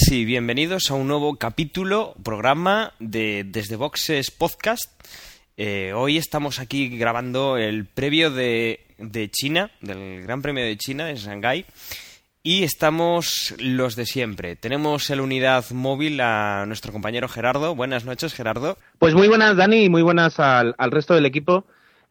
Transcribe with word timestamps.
Y 0.00 0.24
bienvenidos 0.24 0.90
a 0.90 0.94
un 0.94 1.08
nuevo 1.08 1.36
capítulo, 1.36 2.14
programa 2.22 2.92
de 3.00 3.44
Desde 3.44 3.76
Boxes 3.76 4.30
Podcast. 4.30 4.86
Eh, 5.56 5.92
hoy 5.94 6.16
estamos 6.16 6.60
aquí 6.60 6.88
grabando 6.96 7.56
el 7.56 7.84
previo 7.84 8.30
de, 8.30 8.86
de 8.98 9.28
China, 9.28 9.70
del 9.80 10.22
Gran 10.22 10.40
Premio 10.40 10.64
de 10.64 10.76
China 10.76 11.10
en 11.10 11.16
Shanghái. 11.16 11.66
Y 12.44 12.62
estamos 12.62 13.54
los 13.58 13.96
de 13.96 14.06
siempre. 14.06 14.56
Tenemos 14.56 15.10
en 15.10 15.18
la 15.18 15.24
unidad 15.24 15.68
móvil 15.72 16.20
a 16.20 16.64
nuestro 16.66 16.92
compañero 16.92 17.28
Gerardo. 17.28 17.74
Buenas 17.74 18.04
noches, 18.04 18.32
Gerardo. 18.34 18.78
Pues 18.98 19.14
muy 19.14 19.26
buenas, 19.26 19.56
Dani, 19.56 19.84
y 19.84 19.88
muy 19.90 20.02
buenas 20.02 20.38
al, 20.38 20.74
al 20.78 20.90
resto 20.92 21.14
del 21.14 21.26
equipo. 21.26 21.66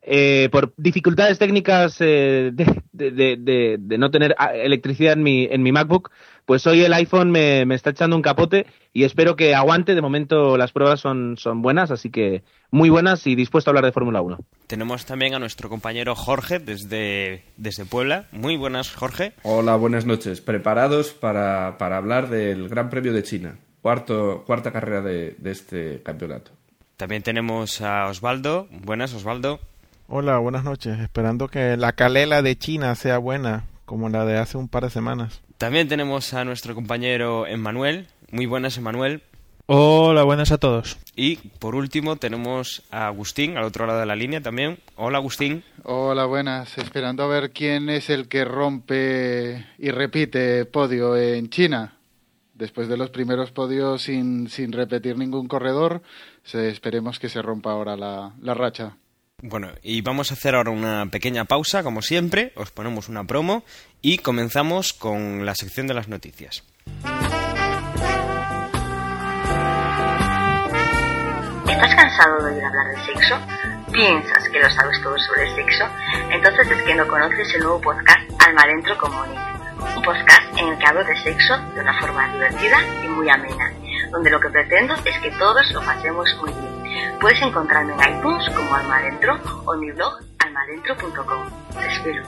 Eh, 0.10 0.48
por 0.54 0.74
dificultades 0.78 1.38
técnicas 1.38 1.98
eh, 2.00 2.52
de, 2.54 2.82
de, 2.94 3.36
de, 3.38 3.76
de, 3.78 3.98
no 3.98 4.10
tener 4.10 4.36
ah, 4.38 4.56
electricidad 4.56 5.12
en 5.12 5.22
mi, 5.22 5.50
en 5.52 5.62
mi 5.62 5.74
MacBook, 5.74 6.12
pues 6.46 6.66
hoy 6.66 6.82
el 6.82 6.94
iPhone 6.94 7.30
me, 7.30 7.66
me, 7.66 7.76
está 7.76 7.90
echando 7.90 8.16
un 8.16 8.22
capote 8.22 8.68
y 8.94 9.04
espero 9.04 9.36
que 9.36 9.54
aguante. 9.54 9.96
De 9.96 10.02
momento 10.02 10.56
las 10.56 10.72
pruebas 10.72 11.02
son, 11.02 11.36
son 11.36 11.62
buenas, 11.62 11.92
así 11.92 12.10
que 12.10 12.44
muy 12.72 12.90
buenas 12.90 13.28
y 13.28 13.36
dispuesto 13.36 13.70
a 13.70 13.72
hablar 13.72 13.84
de 13.84 13.92
Fórmula 13.92 14.22
1. 14.22 14.38
Tenemos 14.68 15.06
también 15.06 15.34
a 15.34 15.40
nuestro 15.40 15.68
compañero 15.68 16.16
Jorge 16.16 16.60
desde, 16.60 17.44
desde 17.58 17.84
Puebla. 17.84 18.28
Muy 18.32 18.56
buenas, 18.56 18.96
Jorge. 18.96 19.34
Hola, 19.44 19.76
buenas 19.76 20.06
noches. 20.06 20.40
Preparados 20.40 21.10
para, 21.10 21.78
para 21.78 21.98
hablar 21.98 22.30
del 22.30 22.70
Gran 22.70 22.90
Premio 22.90 23.12
de 23.12 23.24
China, 23.24 23.60
cuarto, 23.82 24.46
cuarta 24.48 24.72
carrera 24.72 25.02
de, 25.02 25.36
de 25.38 25.52
este 25.52 26.02
campeonato. 26.02 26.52
También 26.96 27.24
tenemos 27.24 27.82
a 27.82 28.06
Osvaldo. 28.06 28.70
Buenas, 28.72 29.14
Osvaldo. 29.14 29.60
Hola, 30.10 30.38
buenas 30.38 30.64
noches. 30.64 31.00
Esperando 31.00 31.50
que 31.50 31.76
la 31.76 31.92
calela 31.92 32.42
de 32.42 32.58
China 32.58 32.96
sea 32.96 33.18
buena, 33.18 33.66
como 33.84 34.08
la 34.08 34.24
de 34.24 34.38
hace 34.38 34.58
un 34.58 34.70
par 34.70 34.84
de 34.84 34.90
semanas. 34.90 35.42
También 35.58 35.90
tenemos 35.90 36.34
a 36.34 36.46
nuestro 36.46 36.74
compañero 36.76 37.46
Emmanuel. 37.46 38.08
Muy 38.32 38.46
buenas, 38.46 38.78
Emmanuel. 38.78 39.22
Hola, 39.66 40.24
buenas 40.24 40.54
a 40.54 40.60
todos. 40.60 40.98
Y 41.14 41.36
por 41.36 41.76
último 41.76 42.16
tenemos 42.16 42.84
a 42.90 43.08
Agustín 43.08 43.58
al 43.58 43.66
otro 43.66 43.86
lado 43.86 44.00
de 44.00 44.06
la 44.06 44.16
línea 44.16 44.40
también. 44.40 44.80
Hola, 44.96 45.18
Agustín. 45.18 45.66
Hola, 45.84 46.24
buenas. 46.24 46.78
Esperando 46.78 47.24
a 47.24 47.28
ver 47.28 47.52
quién 47.52 47.90
es 47.90 48.10
el 48.10 48.30
que 48.30 48.46
rompe 48.46 49.66
y 49.78 49.92
repite 49.92 50.64
podio 50.64 51.18
en 51.18 51.50
China. 51.50 51.98
Después 52.54 52.88
de 52.88 52.96
los 52.96 53.10
primeros 53.10 53.52
podios 53.52 54.04
sin, 54.04 54.48
sin 54.48 54.72
repetir 54.72 55.18
ningún 55.18 55.50
corredor, 55.50 56.02
se, 56.44 56.70
esperemos 56.70 57.20
que 57.20 57.28
se 57.28 57.42
rompa 57.42 57.72
ahora 57.72 57.98
la, 57.98 58.32
la 58.42 58.54
racha. 58.54 58.96
Bueno, 59.44 59.70
y 59.84 60.02
vamos 60.02 60.32
a 60.32 60.34
hacer 60.34 60.56
ahora 60.56 60.72
una 60.72 61.06
pequeña 61.12 61.46
pausa, 61.46 61.84
como 61.84 62.02
siempre, 62.02 62.54
os 62.56 62.72
ponemos 62.72 63.08
una 63.08 63.24
promo 63.24 63.64
y 64.02 64.18
comenzamos 64.18 64.94
con 64.94 65.46
la 65.46 65.54
sección 65.54 65.86
de 65.86 65.94
las 65.94 66.08
noticias. 66.08 66.64
¿Estás 71.70 71.96
cansado 71.96 72.46
de 72.46 72.56
oír 72.56 72.64
hablar 72.64 72.88
de 72.88 73.06
sexo? 73.06 73.36
¿Piensas 73.92 74.50
que 74.50 74.60
lo 74.60 74.72
sabes 74.72 75.04
todo 75.04 75.16
sobre 75.20 75.48
el 75.48 75.56
sexo? 75.56 75.86
Entonces 76.32 76.72
es 76.72 76.82
que 76.82 76.96
no 76.96 77.08
conoces 77.08 77.54
el 77.54 77.62
nuevo 77.62 77.80
podcast 77.80 78.32
Alma 78.40 78.64
Adentro 78.64 78.98
con 78.98 79.14
Moni. 79.14 79.36
Un 79.98 80.02
podcast 80.02 80.58
en 80.58 80.68
el 80.68 80.80
que 80.80 80.86
hablo 80.88 81.04
de 81.04 81.16
sexo 81.16 81.56
de 81.76 81.82
una 81.82 81.94
forma 82.00 82.34
divertida 82.34 82.78
y 83.06 83.08
muy 83.10 83.30
amena, 83.30 83.72
donde 84.10 84.32
lo 84.32 84.40
que 84.40 84.50
pretendo 84.50 84.96
es 84.96 85.20
que 85.20 85.30
todos 85.38 85.72
lo 85.74 85.82
pasemos 85.84 86.28
muy 86.42 86.52
bien. 86.54 86.77
Puedes 87.20 87.42
encontrarme 87.42 87.94
en 87.94 88.18
iTunes 88.18 88.50
como 88.56 88.76
Alma 88.76 88.98
Adentro 88.98 89.40
o 89.66 89.74
en 89.74 89.80
mi 89.80 89.92
blog 89.92 90.14
almadentro.com. 90.40 91.50
Espero. 91.90 92.24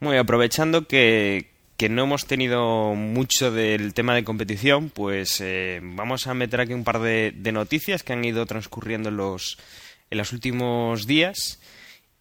Muy 0.00 0.16
aprovechando 0.18 0.86
que, 0.86 1.50
que 1.76 1.88
no 1.88 2.04
hemos 2.04 2.26
tenido 2.26 2.94
mucho 2.94 3.50
del 3.50 3.94
tema 3.94 4.14
de 4.14 4.24
competición, 4.24 4.90
pues 4.90 5.40
eh, 5.40 5.80
vamos 5.82 6.26
a 6.26 6.34
meter 6.34 6.60
aquí 6.60 6.74
un 6.74 6.84
par 6.84 7.00
de, 7.00 7.32
de, 7.34 7.52
noticias 7.52 8.02
que 8.02 8.12
han 8.12 8.24
ido 8.24 8.46
transcurriendo 8.46 9.08
en 9.08 9.16
los, 9.16 9.58
en 10.10 10.18
los 10.18 10.32
últimos 10.32 11.06
días 11.06 11.60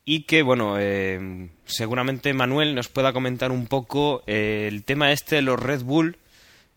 y 0.05 0.23
que, 0.23 0.43
bueno, 0.43 0.75
eh, 0.79 1.49
seguramente 1.65 2.33
Manuel 2.33 2.75
nos 2.75 2.87
pueda 2.87 3.11
comentar 3.11 3.51
un 3.51 3.65
poco 3.65 4.23
eh, 4.27 4.69
el 4.71 4.83
tema 4.83 5.11
este 5.11 5.37
de 5.37 5.41
los 5.41 5.59
Red 5.59 5.81
Bull 5.81 6.17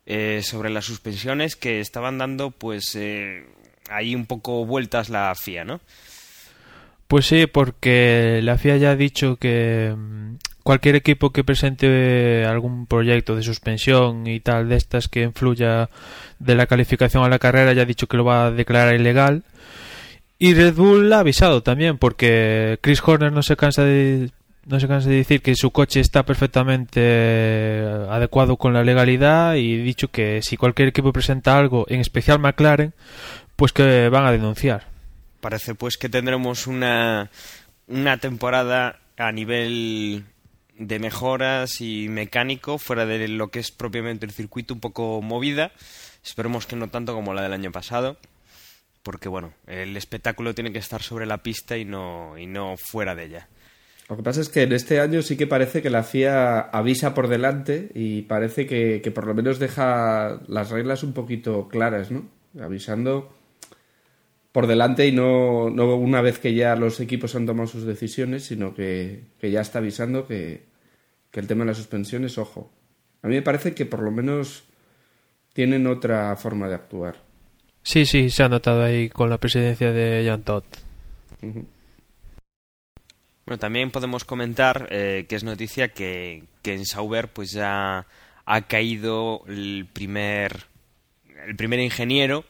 eh, 0.08 0.41
sobre 0.42 0.70
las 0.70 0.86
suspensiones 0.86 1.54
que 1.54 1.78
estaban 1.78 2.19
dando, 2.19 2.50
pues, 2.50 2.98
ahí 3.88 4.14
un 4.16 4.26
poco 4.26 4.66
vueltas 4.66 5.08
la 5.08 5.32
FIA, 5.36 5.64
¿no? 5.64 5.80
Pues 7.08 7.24
sí, 7.24 7.46
porque 7.46 8.41
la 8.42 8.58
FIA 8.58 8.76
ya 8.76 8.91
ha 8.91 8.96
dicho 8.96 9.36
que 9.36 9.94
mm, 9.96 10.34
cualquier 10.62 10.94
equipo 10.94 11.30
que 11.30 11.42
presente 11.42 12.44
algún 12.44 12.86
proyecto 12.86 13.34
de 13.34 13.42
suspensión 13.42 14.26
y 14.26 14.41
tal 14.41 14.69
de 14.69 14.76
estas 14.76 15.08
que 15.08 15.22
influya 15.22 15.88
de 16.38 16.54
la 16.54 16.66
calificación 16.66 17.25
a 17.25 17.30
la 17.30 17.38
carrera 17.38 17.72
ya 17.72 17.82
ha 17.82 17.86
dicho 17.86 18.06
que 18.06 18.19
lo 18.19 18.25
va 18.25 18.46
a 18.46 18.50
declarar 18.50 18.94
ilegal. 18.94 19.44
Y 20.38 20.52
Red 20.52 20.75
Bull 20.75 21.10
ha 21.14 21.20
avisado 21.20 21.62
también 21.62 21.96
porque 21.96 22.78
Chris 22.82 23.02
Horner 23.02 23.32
no 23.32 23.42
se 23.42 23.56
cansa 23.56 23.82
de 23.84 24.30
no 24.68 24.78
se 24.78 24.86
cansa 24.86 25.08
de 25.08 25.16
decir 25.16 25.40
que 25.40 25.54
su 25.54 25.70
coche 25.70 26.00
está 26.00 26.24
perfectamente 26.24 27.82
adecuado 28.10 28.56
con 28.58 28.74
la 28.74 28.84
legalidad 28.84 29.54
y 29.54 29.78
dicho 29.78 30.08
que 30.08 30.40
si 30.42 30.56
cualquier 30.56 30.88
equipo 30.88 31.12
presenta 31.12 31.58
algo, 31.58 31.86
en 31.88 32.00
especial 32.00 32.38
McLaren, 32.38 32.92
pues 33.56 33.72
que 33.72 34.08
van 34.10 34.26
a 34.26 34.32
denunciar. 34.32 34.86
Parece 35.40 35.74
pues 35.74 35.96
que 35.96 36.08
tendremos 36.08 36.66
una 36.66 37.30
una 37.86 38.18
temporada 38.18 39.00
a 39.16 39.32
nivel 39.32 40.24
de 40.78 40.98
mejoras 40.98 41.80
y 41.80 42.08
mecánico 42.08 42.78
fuera 42.78 43.06
de 43.06 43.26
lo 43.26 43.48
que 43.48 43.60
es 43.60 43.70
propiamente 43.70 44.26
el 44.26 44.32
circuito 44.32 44.74
un 44.74 44.80
poco 44.80 45.22
movida. 45.22 45.72
Esperemos 46.22 46.66
que 46.66 46.76
no 46.76 46.88
tanto 46.88 47.14
como 47.14 47.32
la 47.32 47.42
del 47.42 47.54
año 47.54 47.72
pasado, 47.72 48.18
porque 49.02 49.30
bueno, 49.30 49.54
el 49.66 49.96
espectáculo 49.96 50.54
tiene 50.54 50.72
que 50.72 50.78
estar 50.78 51.02
sobre 51.02 51.24
la 51.24 51.38
pista 51.38 51.78
y 51.78 51.86
no, 51.86 52.36
y 52.36 52.46
no 52.46 52.76
fuera 52.76 53.14
de 53.14 53.24
ella. 53.24 53.48
Lo 54.08 54.16
que 54.16 54.22
pasa 54.22 54.41
es 54.41 54.48
que 54.48 54.62
en 54.62 54.72
este 54.72 55.00
año 55.00 55.20
sí 55.20 55.37
que 55.37 55.46
parece 55.46 55.82
que 55.82 55.90
la 55.90 56.02
FIA 56.02 56.60
avisa 56.60 57.12
por 57.12 57.28
delante 57.28 57.90
y 57.94 58.22
parece 58.22 58.66
que, 58.66 59.02
que 59.02 59.10
por 59.10 59.26
lo 59.26 59.34
menos 59.34 59.58
deja 59.58 60.40
las 60.49 60.70
reglas 60.70 61.02
un 61.02 61.12
poquito 61.12 61.69
claras, 61.69 62.10
¿no? 62.10 62.26
Avisando 62.58 63.37
por 64.50 64.66
delante 64.66 65.06
y 65.06 65.12
no, 65.12 65.69
no 65.69 65.94
una 65.96 66.22
vez 66.22 66.38
que 66.38 66.55
ya 66.55 66.75
los 66.75 67.00
equipos 67.00 67.34
han 67.34 67.44
tomado 67.44 67.69
sus 67.69 67.84
decisiones, 67.84 68.44
sino 68.44 68.75
que, 68.75 69.25
que 69.38 69.50
ya 69.50 69.60
está 69.60 69.78
avisando 69.78 70.26
que, 70.26 70.64
que, 71.31 71.40
el 71.40 71.46
tema 71.46 71.64
de 71.64 71.69
las 71.69 71.76
suspensiones, 71.76 72.38
ojo. 72.38 72.72
A 73.22 73.28
mí 73.28 73.34
me 73.34 73.43
parece 73.43 73.75
que 73.75 73.84
por 73.84 74.00
lo 74.00 74.10
menos 74.10 74.64
tienen 75.52 75.87
otra 75.87 76.34
forma 76.37 76.66
de 76.66 76.76
actuar. 76.76 77.16
Sí, 77.82 78.06
sí, 78.06 78.31
se 78.31 78.43
ha 78.43 78.49
notado 78.49 78.82
ahí 78.82 79.10
con 79.10 79.28
la 79.28 79.38
presidencia 79.38 79.93
de 79.93 80.25
Jan 80.26 80.43
Todd. 80.43 80.64
Uh 81.43 81.46
-huh. 81.46 81.64
Bueno, 83.48 83.60
también 83.60 83.90
podemos 83.90 84.26
comentar 84.26 84.88
eh, 84.90 85.24
que 85.26 85.34
es 85.34 85.42
noticia 85.42 85.88
que, 85.88 86.44
que 86.60 86.74
en 86.74 86.84
Sauber 86.84 87.28
pues 87.28 87.50
ya 87.50 88.04
ha 88.44 88.60
caído 88.66 89.42
el 89.48 89.88
primer 89.90 90.66
el 91.46 91.56
primer 91.56 91.80
ingeniero 91.80 92.44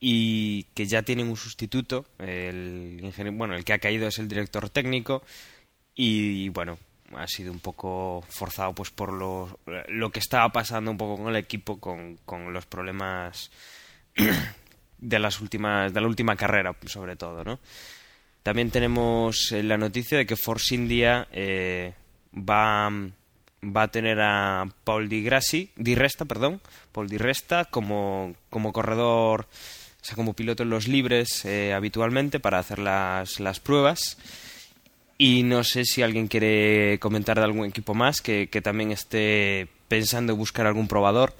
y 0.00 0.64
que 0.74 0.86
ya 0.86 1.02
tienen 1.02 1.28
un 1.28 1.36
sustituto. 1.36 2.04
El 2.18 3.00
bueno, 3.34 3.54
el 3.54 3.64
que 3.64 3.74
ha 3.74 3.78
caído 3.78 4.08
es 4.08 4.18
el 4.18 4.26
director 4.26 4.68
técnico 4.70 5.22
y 5.94 6.48
bueno, 6.48 6.80
ha 7.14 7.28
sido 7.28 7.52
un 7.52 7.60
poco 7.60 8.24
forzado 8.28 8.74
pues 8.74 8.90
por 8.90 9.12
lo, 9.12 9.60
lo 9.86 10.10
que 10.10 10.18
estaba 10.18 10.50
pasando 10.50 10.90
un 10.90 10.98
poco 10.98 11.22
con 11.22 11.28
el 11.28 11.36
equipo, 11.36 11.78
con, 11.78 12.16
con 12.24 12.52
los 12.52 12.66
problemas 12.66 13.52
de 14.98 15.18
las 15.20 15.40
últimas 15.40 15.94
de 15.94 16.00
la 16.00 16.08
última 16.08 16.34
carrera 16.34 16.74
sobre 16.86 17.14
todo, 17.14 17.44
¿no? 17.44 17.60
También 18.42 18.70
tenemos 18.70 19.52
la 19.52 19.76
noticia 19.76 20.18
de 20.18 20.26
que 20.26 20.36
Force 20.36 20.74
India 20.74 21.28
eh, 21.32 21.92
va 22.34 22.90
va 23.64 23.82
a 23.82 23.88
tener 23.88 24.20
a 24.20 24.66
Paul 24.84 25.08
Di 25.08 25.22
Grassi, 25.22 25.70
Di 25.76 25.94
Resta, 25.94 26.24
perdón, 26.24 26.60
Paul 26.92 27.08
Di 27.08 27.18
Resta 27.18 27.64
como, 27.64 28.34
como 28.50 28.72
corredor 28.72 29.46
o 30.00 30.04
sea, 30.04 30.14
como 30.14 30.34
piloto 30.34 30.62
en 30.62 30.70
los 30.70 30.86
libres 30.86 31.44
eh, 31.44 31.72
habitualmente 31.74 32.38
para 32.40 32.58
hacer 32.58 32.78
las, 32.78 33.40
las 33.40 33.60
pruebas. 33.60 34.16
Y 35.20 35.42
no 35.42 35.64
sé 35.64 35.84
si 35.84 36.02
alguien 36.02 36.28
quiere 36.28 37.00
comentar 37.00 37.38
de 37.38 37.44
algún 37.44 37.66
equipo 37.66 37.94
más 37.94 38.20
que, 38.20 38.48
que 38.48 38.62
también 38.62 38.92
esté 38.92 39.66
pensando 39.88 40.32
en 40.32 40.38
buscar 40.38 40.66
algún 40.66 40.86
probador. 40.86 41.34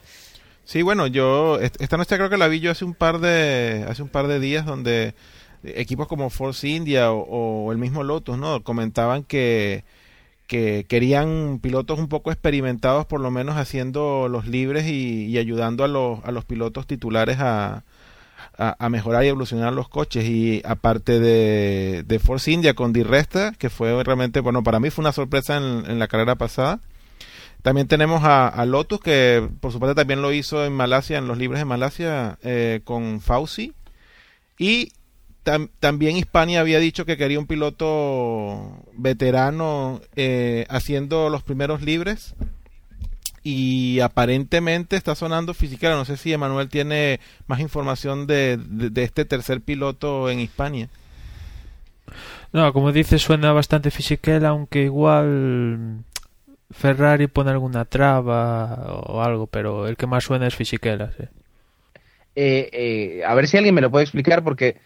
Sí, 0.64 0.82
bueno, 0.82 1.06
yo 1.06 1.60
esta 1.60 1.96
noche 1.96 2.16
creo 2.16 2.28
que 2.28 2.36
la 2.36 2.48
vi 2.48 2.58
yo 2.58 2.72
hace 2.72 2.84
un 2.84 2.94
par 2.94 3.20
de 3.20 3.86
hace 3.88 4.02
un 4.02 4.08
par 4.08 4.26
de 4.26 4.40
días 4.40 4.66
donde 4.66 5.14
equipos 5.64 6.08
como 6.08 6.30
Force 6.30 6.68
India 6.68 7.12
o, 7.12 7.72
el 7.72 7.78
mismo 7.78 8.02
Lotus, 8.02 8.38
¿no? 8.38 8.62
Comentaban 8.62 9.24
que, 9.24 9.84
que 10.46 10.86
querían 10.88 11.58
pilotos 11.62 11.98
un 11.98 12.08
poco 12.08 12.30
experimentados, 12.32 13.06
por 13.06 13.20
lo 13.20 13.30
menos 13.30 13.56
haciendo 13.56 14.28
los 14.28 14.46
libres 14.46 14.86
y, 14.86 15.36
ayudando 15.38 15.84
a 15.84 15.88
los, 15.88 16.24
a 16.24 16.32
los 16.32 16.44
pilotos 16.44 16.86
titulares 16.86 17.38
a, 17.40 17.84
a, 18.58 18.88
mejorar 18.88 19.24
y 19.24 19.28
evolucionar 19.28 19.72
los 19.72 19.88
coches. 19.88 20.24
Y 20.24 20.62
aparte 20.64 21.20
de, 21.20 22.02
de 22.06 22.18
Force 22.18 22.50
India 22.50 22.74
con 22.74 22.92
Di 22.92 23.02
Resta, 23.02 23.52
que 23.56 23.70
fue 23.70 24.02
realmente, 24.02 24.40
bueno, 24.40 24.62
para 24.62 24.80
mí 24.80 24.90
fue 24.90 25.02
una 25.02 25.12
sorpresa 25.12 25.56
en, 25.56 25.98
la 25.98 26.08
carrera 26.08 26.34
pasada. 26.34 26.80
También 27.62 27.88
tenemos 27.88 28.22
a, 28.24 28.64
Lotus, 28.66 29.00
que 29.00 29.48
por 29.60 29.72
supuesto 29.72 29.94
también 29.94 30.22
lo 30.22 30.32
hizo 30.32 30.64
en 30.64 30.72
Malasia, 30.72 31.18
en 31.18 31.28
los 31.28 31.38
libres 31.38 31.60
de 31.60 31.64
Malasia, 31.64 32.38
eh, 32.42 32.80
con 32.84 33.20
Fauci. 33.20 33.74
Y 34.58 34.92
también 35.80 36.16
Hispania 36.16 36.60
había 36.60 36.78
dicho 36.78 37.04
que 37.04 37.16
quería 37.16 37.38
un 37.38 37.46
piloto 37.46 38.84
veterano 38.94 40.00
eh, 40.16 40.66
haciendo 40.68 41.30
los 41.30 41.42
primeros 41.42 41.82
libres 41.82 42.34
y 43.42 44.00
aparentemente 44.00 44.96
está 44.96 45.14
sonando 45.14 45.54
física. 45.54 45.90
No 45.90 46.04
sé 46.04 46.16
si 46.16 46.32
Emanuel 46.32 46.68
tiene 46.68 47.20
más 47.46 47.60
información 47.60 48.26
de, 48.26 48.58
este 48.96 49.24
tercer 49.24 49.60
piloto 49.60 50.28
en 50.28 50.40
Hispania. 50.40 50.88
No, 52.52 52.72
como 52.72 52.92
dices, 52.92 53.22
suena 53.22 53.52
bastante 53.52 53.90
fisiquel, 53.90 54.44
aunque 54.46 54.82
igual 54.82 56.04
Ferrari 56.70 57.26
pone 57.26 57.50
alguna 57.50 57.84
traba 57.84 59.00
o 59.06 59.22
algo, 59.22 59.46
pero 59.46 59.86
el 59.86 59.96
que 59.96 60.06
más 60.06 60.24
suena 60.24 60.46
es 60.46 60.54
fisiquela. 60.54 61.12
Sí. 61.12 61.24
Eh, 62.40 62.70
eh, 62.72 63.24
a 63.24 63.34
ver 63.34 63.48
si 63.48 63.56
alguien 63.56 63.74
me 63.74 63.80
lo 63.80 63.90
puede 63.90 64.04
explicar, 64.04 64.44
porque 64.44 64.76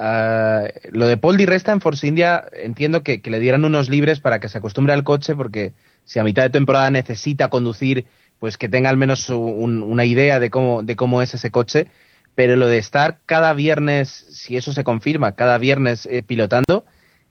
uh, 0.00 0.66
lo 0.90 1.06
de 1.06 1.16
Paul 1.16 1.38
Resta 1.38 1.72
en 1.72 1.80
Force 1.80 2.06
India 2.06 2.44
entiendo 2.52 3.02
que, 3.02 3.20
le 3.24 3.38
dieran 3.38 3.64
unos 3.64 3.88
libres 3.88 4.20
para 4.20 4.40
que 4.40 4.48
se 4.48 4.58
acostumbre 4.58 4.92
al 4.92 5.04
coche, 5.04 5.36
porque 5.36 5.72
si 6.04 6.18
a 6.18 6.24
mitad 6.24 6.42
de 6.42 6.50
temporada 6.50 6.90
necesita 6.90 7.48
conducir, 7.48 8.06
pues 8.38 8.56
que 8.56 8.68
tenga 8.68 8.90
al 8.90 8.96
menos 8.96 9.28
una 9.28 10.04
idea 10.04 10.40
de 10.40 10.50
cómo, 10.50 10.82
de 10.82 10.96
cómo 10.96 11.22
es 11.22 11.34
ese 11.34 11.50
coche. 11.50 11.86
Pero 12.34 12.56
lo 12.56 12.68
de 12.68 12.78
estar 12.78 13.18
cada 13.26 13.52
viernes, 13.52 14.08
si 14.08 14.56
eso 14.56 14.72
se 14.72 14.84
confirma, 14.84 15.32
cada 15.32 15.58
viernes 15.58 16.06
eh, 16.06 16.22
pilotando, 16.22 16.84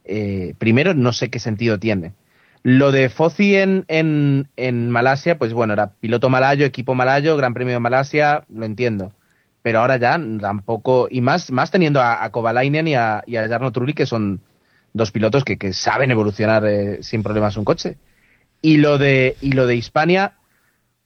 eh, 0.04 0.54
primero 0.58 0.94
no 0.94 1.14
sé 1.14 1.30
qué 1.30 1.40
sentido 1.40 1.80
tiene. 1.80 2.14
Lo 2.64 2.92
de 2.92 3.10
Fozzi 3.10 3.56
en, 3.56 3.86
en, 3.88 4.90
Malasia, 4.90 5.38
pues 5.38 5.54
bueno, 5.54 5.74
era 5.74 5.94
piloto 6.00 6.30
malayo, 6.30 6.66
equipo 6.66 6.94
malayo, 6.94 7.38
Gran 7.38 7.54
Premio 7.54 7.74
de 7.74 7.80
Malasia, 7.80 8.44
lo 8.54 8.66
entiendo. 8.66 9.14
Pero 9.62 9.80
ahora 9.80 9.98
ya 9.98 10.20
tampoco, 10.40 11.08
y 11.12 11.22
más, 11.22 11.52
más 11.52 11.72
teniendo 11.72 12.02
a, 12.02 12.24
a 12.24 12.32
Kovalainen 12.32 12.88
y 12.88 12.96
a, 12.96 13.24
y 13.26 13.36
a 13.36 13.48
Jarno 13.48 13.72
Trulli, 13.72 13.94
que 13.94 14.06
son 14.06 14.42
dos 14.94 15.12
pilotos 15.12 15.44
que, 15.44 15.58
que 15.58 15.74
saben 15.74 16.12
evolucionar 16.12 16.66
eh, 16.66 17.04
sin 17.04 17.24
problemas 17.24 17.58
un 17.58 17.66
coche. 17.66 17.98
Y 18.62 18.78
lo 18.78 18.98
de, 18.98 19.38
y 19.42 19.52
lo 19.52 19.68
de 19.68 19.76
Hispania, 19.76 20.34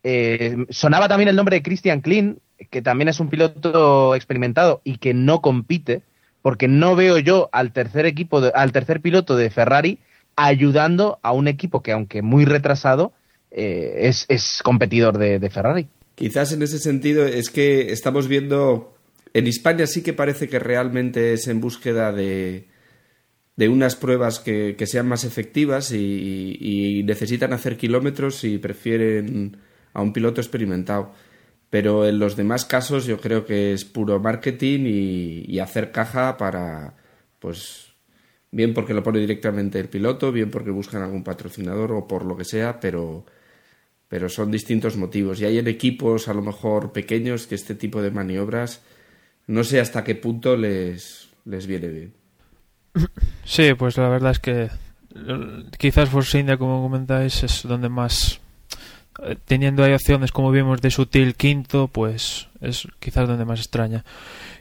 eh, 0.04 0.66
sonaba 0.70 1.08
también 1.08 1.30
el 1.30 1.36
nombre 1.36 1.58
de 1.58 1.64
Christian 1.64 2.02
Klein, 2.02 2.40
que 2.70 2.82
también 2.82 3.10
es 3.10 3.20
un 3.20 3.30
piloto 3.30 4.16
experimentado 4.16 4.82
y 4.84 4.98
que 4.98 5.14
no 5.14 5.42
compite, 5.42 6.04
porque 6.42 6.68
no 6.68 6.96
veo 6.96 7.18
yo 7.20 7.50
al 7.52 7.72
tercer 7.72 8.06
equipo, 8.06 8.42
al 8.54 8.72
tercer 8.72 9.02
piloto 9.02 9.36
de 9.36 9.50
Ferrari 9.50 10.00
ayudando 10.36 11.20
a 11.22 11.32
un 11.32 11.48
equipo 11.48 11.82
que, 11.82 11.92
aunque 11.92 12.22
muy 12.22 12.46
retrasado, 12.46 13.14
eh, 13.52 14.08
es, 14.08 14.26
es, 14.30 14.62
competidor 14.64 15.18
de, 15.18 15.40
de, 15.40 15.50
Ferrari. 15.50 15.88
Quizás 16.16 16.52
en 16.52 16.62
ese 16.62 16.80
sentido 16.80 17.26
es 17.26 17.50
que 17.50 17.92
estamos 17.92 18.28
viendo. 18.28 18.96
En 19.34 19.48
Hispania 19.48 19.88
sí 19.88 20.04
que 20.04 20.14
parece 20.14 20.48
que 20.48 20.60
realmente 20.60 21.34
es 21.34 21.48
en 21.48 21.60
búsqueda 21.60 22.12
de, 22.12 22.68
de 23.56 23.70
unas 23.70 23.96
pruebas 23.96 24.40
que, 24.40 24.76
sean 24.86 25.08
más 25.08 25.24
efectivas 25.24 25.92
y, 25.92 27.04
necesitan 27.06 27.54
hacer 27.54 27.78
kilómetros 27.78 28.44
y 28.44 28.58
prefieren 28.58 29.58
a 29.94 30.02
un 30.02 30.14
piloto 30.14 30.42
experimentado. 30.42 31.14
Pero 31.70 32.08
en 32.08 32.20
los 32.20 32.36
demás 32.36 32.66
casos 32.66 33.06
yo 33.06 33.20
creo 33.20 33.46
que 33.46 33.74
es 33.74 33.86
puro 33.86 34.20
marketing 34.20 34.82
y, 34.86 35.60
hacer 35.60 35.92
caja 35.92 36.38
para, 36.38 36.96
pues, 37.40 37.94
bien 38.52 38.74
porque 38.74 38.94
lo 38.94 39.04
pone 39.04 39.20
directamente 39.20 39.80
el 39.80 39.90
piloto, 39.90 40.32
bien 40.32 40.52
porque 40.52 40.72
buscan 40.72 41.02
algún 41.04 41.24
patrocinador 41.24 41.92
o 41.94 42.08
por 42.08 42.26
lo 42.26 42.38
que 42.38 42.46
sea, 42.46 42.80
pero, 42.80 43.26
pero 44.14 44.30
son 44.30 44.52
distintos 44.52 44.96
motivos. 44.96 45.42
Y 45.42 45.46
hay 45.46 45.58
en 45.58 45.68
equipos 45.68 46.28
a 46.28 46.36
lo 46.36 46.44
mejor 46.44 46.92
pequeños 46.92 47.48
que 47.48 47.56
este 47.56 47.74
tipo 47.74 48.00
de 48.00 48.12
maniobras 48.12 48.84
no 49.48 49.64
sé 49.64 49.80
hasta 49.80 50.04
qué 50.04 50.14
punto 50.14 50.56
les, 50.56 51.30
les 51.46 51.66
viene 51.66 51.88
bien. 51.88 52.14
Sí, 53.44 53.74
pues 53.74 53.98
la 53.98 54.10
verdad 54.10 54.34
es 54.34 54.38
que 54.38 54.70
quizás 55.80 56.10
Force 56.10 56.38
India, 56.38 56.58
como 56.58 56.84
comentáis, 56.84 57.42
es 57.42 57.64
donde 57.64 57.90
más 57.90 58.40
eh, 59.24 59.36
teniendo 59.46 59.84
ahí 59.84 59.94
opciones 59.94 60.32
como 60.32 60.52
vimos 60.52 60.80
de 60.80 60.92
sutil 60.92 61.34
quinto, 61.34 61.88
pues 61.88 62.50
es 62.62 62.88
quizás 63.00 63.28
donde 63.28 63.46
más 63.46 63.62
extraña. 63.62 64.06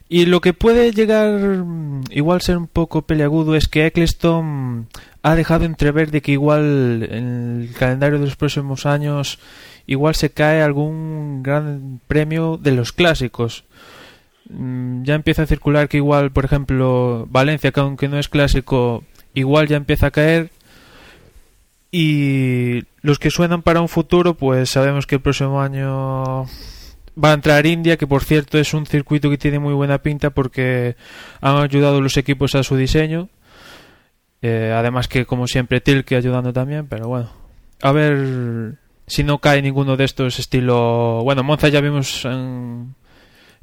Y 0.08 0.24
lo 0.24 0.40
que 0.40 0.54
puede 0.54 0.92
llegar 0.92 1.30
mm, 1.38 2.04
igual 2.10 2.40
ser 2.40 2.56
un 2.56 2.68
poco 2.68 3.02
peleagudo 3.02 3.54
es 3.54 3.68
que 3.68 3.84
Eccleston 3.84 4.88
ha 5.22 5.34
dejado 5.34 5.64
entrever 5.64 6.10
de 6.10 6.20
que 6.20 6.32
igual 6.32 7.06
en 7.10 7.68
el 7.68 7.74
calendario 7.74 8.18
de 8.18 8.24
los 8.24 8.36
próximos 8.36 8.86
años 8.86 9.38
igual 9.86 10.14
se 10.14 10.30
cae 10.30 10.62
algún 10.62 11.42
gran 11.42 12.00
premio 12.08 12.58
de 12.60 12.72
los 12.72 12.92
clásicos. 12.92 13.64
Mm, 14.48 15.04
ya 15.04 15.14
empieza 15.14 15.42
a 15.42 15.46
circular 15.46 15.88
que 15.88 15.98
igual, 15.98 16.32
por 16.32 16.44
ejemplo, 16.44 17.26
Valencia, 17.30 17.72
que 17.72 17.80
aunque 17.80 18.08
no 18.08 18.18
es 18.18 18.28
clásico, 18.28 19.04
igual 19.34 19.68
ya 19.68 19.76
empieza 19.76 20.08
a 20.08 20.10
caer. 20.10 20.50
Y 21.90 22.84
los 23.02 23.18
que 23.18 23.30
suenan 23.30 23.62
para 23.62 23.80
un 23.80 23.88
futuro, 23.88 24.34
pues 24.34 24.70
sabemos 24.70 25.06
que 25.06 25.16
el 25.16 25.20
próximo 25.20 25.60
año 25.60 26.46
va 27.22 27.30
a 27.30 27.34
entrar 27.34 27.66
India, 27.66 27.96
que 27.96 28.06
por 28.06 28.24
cierto 28.24 28.58
es 28.58 28.72
un 28.74 28.86
circuito 28.86 29.28
que 29.30 29.38
tiene 29.38 29.58
muy 29.58 29.74
buena 29.74 29.98
pinta 29.98 30.30
porque 30.30 30.96
han 31.40 31.58
ayudado 31.58 32.00
los 32.00 32.16
equipos 32.16 32.54
a 32.54 32.62
su 32.62 32.76
diseño. 32.76 33.28
Eh, 34.42 34.72
además 34.74 35.08
que 35.08 35.24
como 35.24 35.46
siempre 35.46 35.80
Tilke 35.80 36.16
ayudando 36.16 36.52
también, 36.52 36.86
pero 36.88 37.08
bueno. 37.08 37.30
A 37.80 37.92
ver 37.92 38.74
si 39.06 39.24
no 39.24 39.38
cae 39.38 39.62
ninguno 39.62 39.96
de 39.96 40.04
estos 40.04 40.38
estilo... 40.38 41.22
Bueno, 41.22 41.42
Monza 41.42 41.68
ya 41.68 41.80
vimos 41.80 42.24
en 42.24 42.94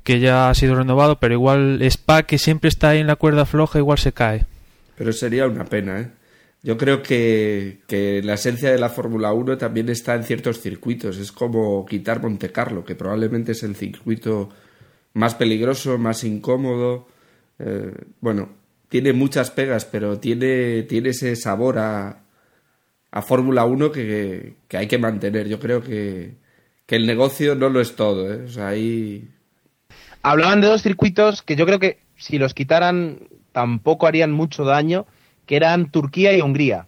que 0.04 0.20
ya 0.20 0.50
ha 0.50 0.56
sido 0.56 0.76
renovado, 0.76 1.20
pero 1.20 1.34
igual 1.34 1.82
Spa, 1.84 2.24
que 2.24 2.38
siempre 2.38 2.70
está 2.70 2.90
ahí 2.90 3.00
en 3.00 3.08
la 3.08 3.16
cuerda 3.16 3.46
floja, 3.46 3.80
igual 3.80 3.98
se 3.98 4.14
cae. 4.14 4.46
Pero 4.98 5.14
sería 5.14 5.48
una 5.48 5.66
pena, 5.66 6.00
¿eh? 6.00 6.12
Yo 6.62 6.78
creo 6.78 7.02
que, 7.02 7.80
que 7.88 8.22
la 8.22 8.34
esencia 8.34 8.72
de 8.72 8.78
la 8.78 8.90
Fórmula 8.90 9.32
1 9.32 9.58
también 9.58 9.88
está 9.88 10.16
en 10.16 10.24
ciertos 10.24 10.60
circuitos. 10.60 11.18
Es 11.18 11.32
como 11.32 11.86
quitar 11.86 12.22
Monte 12.22 12.52
Carlo, 12.52 12.84
que 12.84 12.96
probablemente 12.96 13.54
es 13.54 13.64
el 13.64 13.76
circuito 13.76 14.50
más 15.14 15.36
peligroso, 15.36 15.98
más 15.98 16.24
incómodo. 16.26 17.08
Eh, 17.60 17.94
bueno, 18.20 18.50
tiene 18.90 19.14
muchas 19.14 19.52
pegas, 19.52 19.86
pero 19.86 20.20
tiene, 20.20 20.84
tiene 20.84 21.10
ese 21.10 21.36
sabor 21.36 21.80
a, 21.80 22.24
a 23.12 23.22
Fórmula 23.22 23.66
1 23.66 23.92
que, 23.92 24.56
que, 24.68 24.78
hay 24.78 24.88
que 24.88 24.98
mantener. 24.98 25.48
Yo 25.48 25.60
creo 25.60 25.82
que, 25.82 26.36
que 26.86 26.96
el 26.96 27.06
negocio 27.06 27.56
no 27.56 27.70
lo 27.70 27.80
es 27.80 27.96
todo. 27.96 28.34
¿eh? 28.34 28.44
O 28.46 28.50
sea, 28.50 28.70
ahí 28.70 29.30
Hablaban 30.22 30.62
de 30.62 30.68
dos 30.68 30.82
circuitos 30.82 31.42
que 31.42 31.56
yo 31.56 31.66
creo 31.66 31.80
que 31.80 32.00
si 32.18 32.38
los 32.38 32.54
quitaran 32.54 33.20
tampoco 33.52 34.08
harían 34.08 34.32
mucho 34.32 34.66
daño, 34.66 35.06
que 35.46 35.56
eran 35.56 35.92
Turquía 35.92 36.36
y 36.36 36.42
Hungría. 36.42 36.88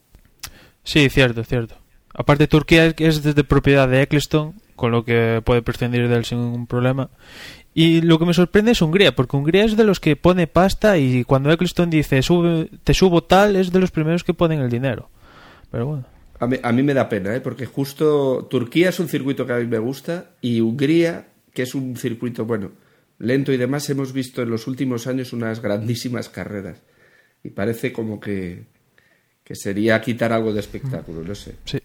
Sí, 0.83 1.09
cierto, 1.09 1.43
cierto. 1.43 1.75
Aparte 2.13 2.47
Turquía 2.47 2.93
es 2.97 3.23
de 3.23 3.43
propiedad 3.43 3.87
de 3.87 4.01
Eccleston, 4.01 4.55
con 4.75 4.91
lo 4.91 5.05
que 5.05 5.41
puede 5.45 5.61
prescindir 5.61 6.09
de 6.09 6.15
él 6.15 6.25
sin 6.25 6.39
ningún 6.39 6.67
problema. 6.67 7.09
Y 7.73 8.01
lo 8.01 8.19
que 8.19 8.25
me 8.25 8.33
sorprende 8.33 8.71
es 8.71 8.81
Hungría, 8.81 9.15
porque 9.15 9.37
Hungría 9.37 9.63
es 9.63 9.77
de 9.77 9.85
los 9.85 9.99
que 9.99 10.15
pone 10.17 10.47
pasta 10.47 10.97
y 10.97 11.23
cuando 11.23 11.51
Eccleston 11.51 11.89
dice 11.89 12.21
Sube, 12.21 12.69
te 12.83 12.93
subo 12.93 13.23
tal, 13.23 13.55
es 13.55 13.71
de 13.71 13.79
los 13.79 13.91
primeros 13.91 14.23
que 14.23 14.33
ponen 14.33 14.59
el 14.59 14.69
dinero. 14.69 15.09
Pero 15.71 15.85
bueno. 15.85 16.05
A 16.39 16.47
mí, 16.47 16.57
a 16.61 16.71
mí 16.71 16.83
me 16.83 16.93
da 16.93 17.07
pena, 17.07 17.35
¿eh? 17.35 17.39
porque 17.39 17.65
justo 17.65 18.47
Turquía 18.49 18.89
es 18.89 18.99
un 18.99 19.07
circuito 19.07 19.45
que 19.45 19.53
a 19.53 19.57
mí 19.57 19.67
me 19.67 19.77
gusta 19.79 20.31
y 20.41 20.59
Hungría, 20.59 21.27
que 21.53 21.61
es 21.61 21.75
un 21.75 21.95
circuito, 21.95 22.45
bueno, 22.45 22.71
lento 23.19 23.53
y 23.53 23.57
demás, 23.57 23.89
hemos 23.89 24.11
visto 24.11 24.41
en 24.41 24.49
los 24.49 24.67
últimos 24.67 25.07
años 25.07 25.31
unas 25.31 25.61
grandísimas 25.61 26.27
carreras. 26.27 26.81
Y 27.43 27.49
parece 27.49 27.93
como 27.93 28.19
que, 28.19 28.65
que 29.43 29.55
sería 29.55 30.01
quitar 30.01 30.33
algo 30.33 30.51
de 30.51 30.59
espectáculo, 30.59 31.23
no 31.23 31.35
sé. 31.35 31.55
Sí. 31.65 31.79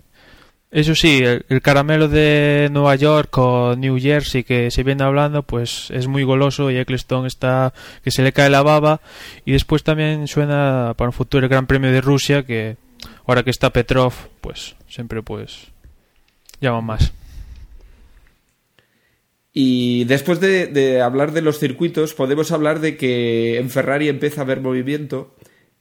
Eso 0.77 0.95
sí, 0.95 1.23
el, 1.25 1.63
caramelo 1.63 2.07
de 2.07 2.69
Nueva 2.71 2.97
York 2.97 3.39
o 3.39 3.75
New 3.77 3.99
Jersey 3.99 4.45
que 4.45 4.71
se 4.71 4.83
viene 4.83 5.05
hablando, 5.05 5.43
pues 5.43 5.91
es 5.91 6.07
muy 6.07 6.23
goloso 6.23 6.71
y 6.71 6.77
Eccleston 6.77 7.25
está 7.25 7.73
que 8.05 8.11
se 8.11 8.23
le 8.23 8.35
cae 8.35 8.51
la 8.51 8.61
baba. 8.61 9.01
Y 9.47 9.53
después 9.53 9.85
también 9.85 10.29
suena 10.29 10.93
para 10.95 11.09
un 11.09 11.15
futuro 11.15 11.47
el 11.47 11.49
Gran 11.49 11.67
Premio 11.67 11.91
de 11.91 12.03
Rusia 12.03 12.45
que 12.45 12.77
ahora 13.25 13.43
que 13.43 13.49
está 13.49 13.71
Petrov, 13.71 14.13
pues 14.43 14.77
siempre 14.87 15.23
pues 15.23 15.69
llama 16.61 16.83
más. 16.83 17.11
Y 19.55 20.05
después 20.05 20.41
de, 20.41 21.01
hablar 21.01 21.33
de 21.33 21.41
los 21.41 21.59
circuitos, 21.59 22.13
podemos 22.13 22.53
hablar 22.53 22.81
de 22.81 22.99
que 22.99 23.57
en 23.57 23.71
Ferrari 23.71 24.11
empieza 24.11 24.43
a 24.43 24.45
haber 24.45 24.61
movimiento 24.61 25.35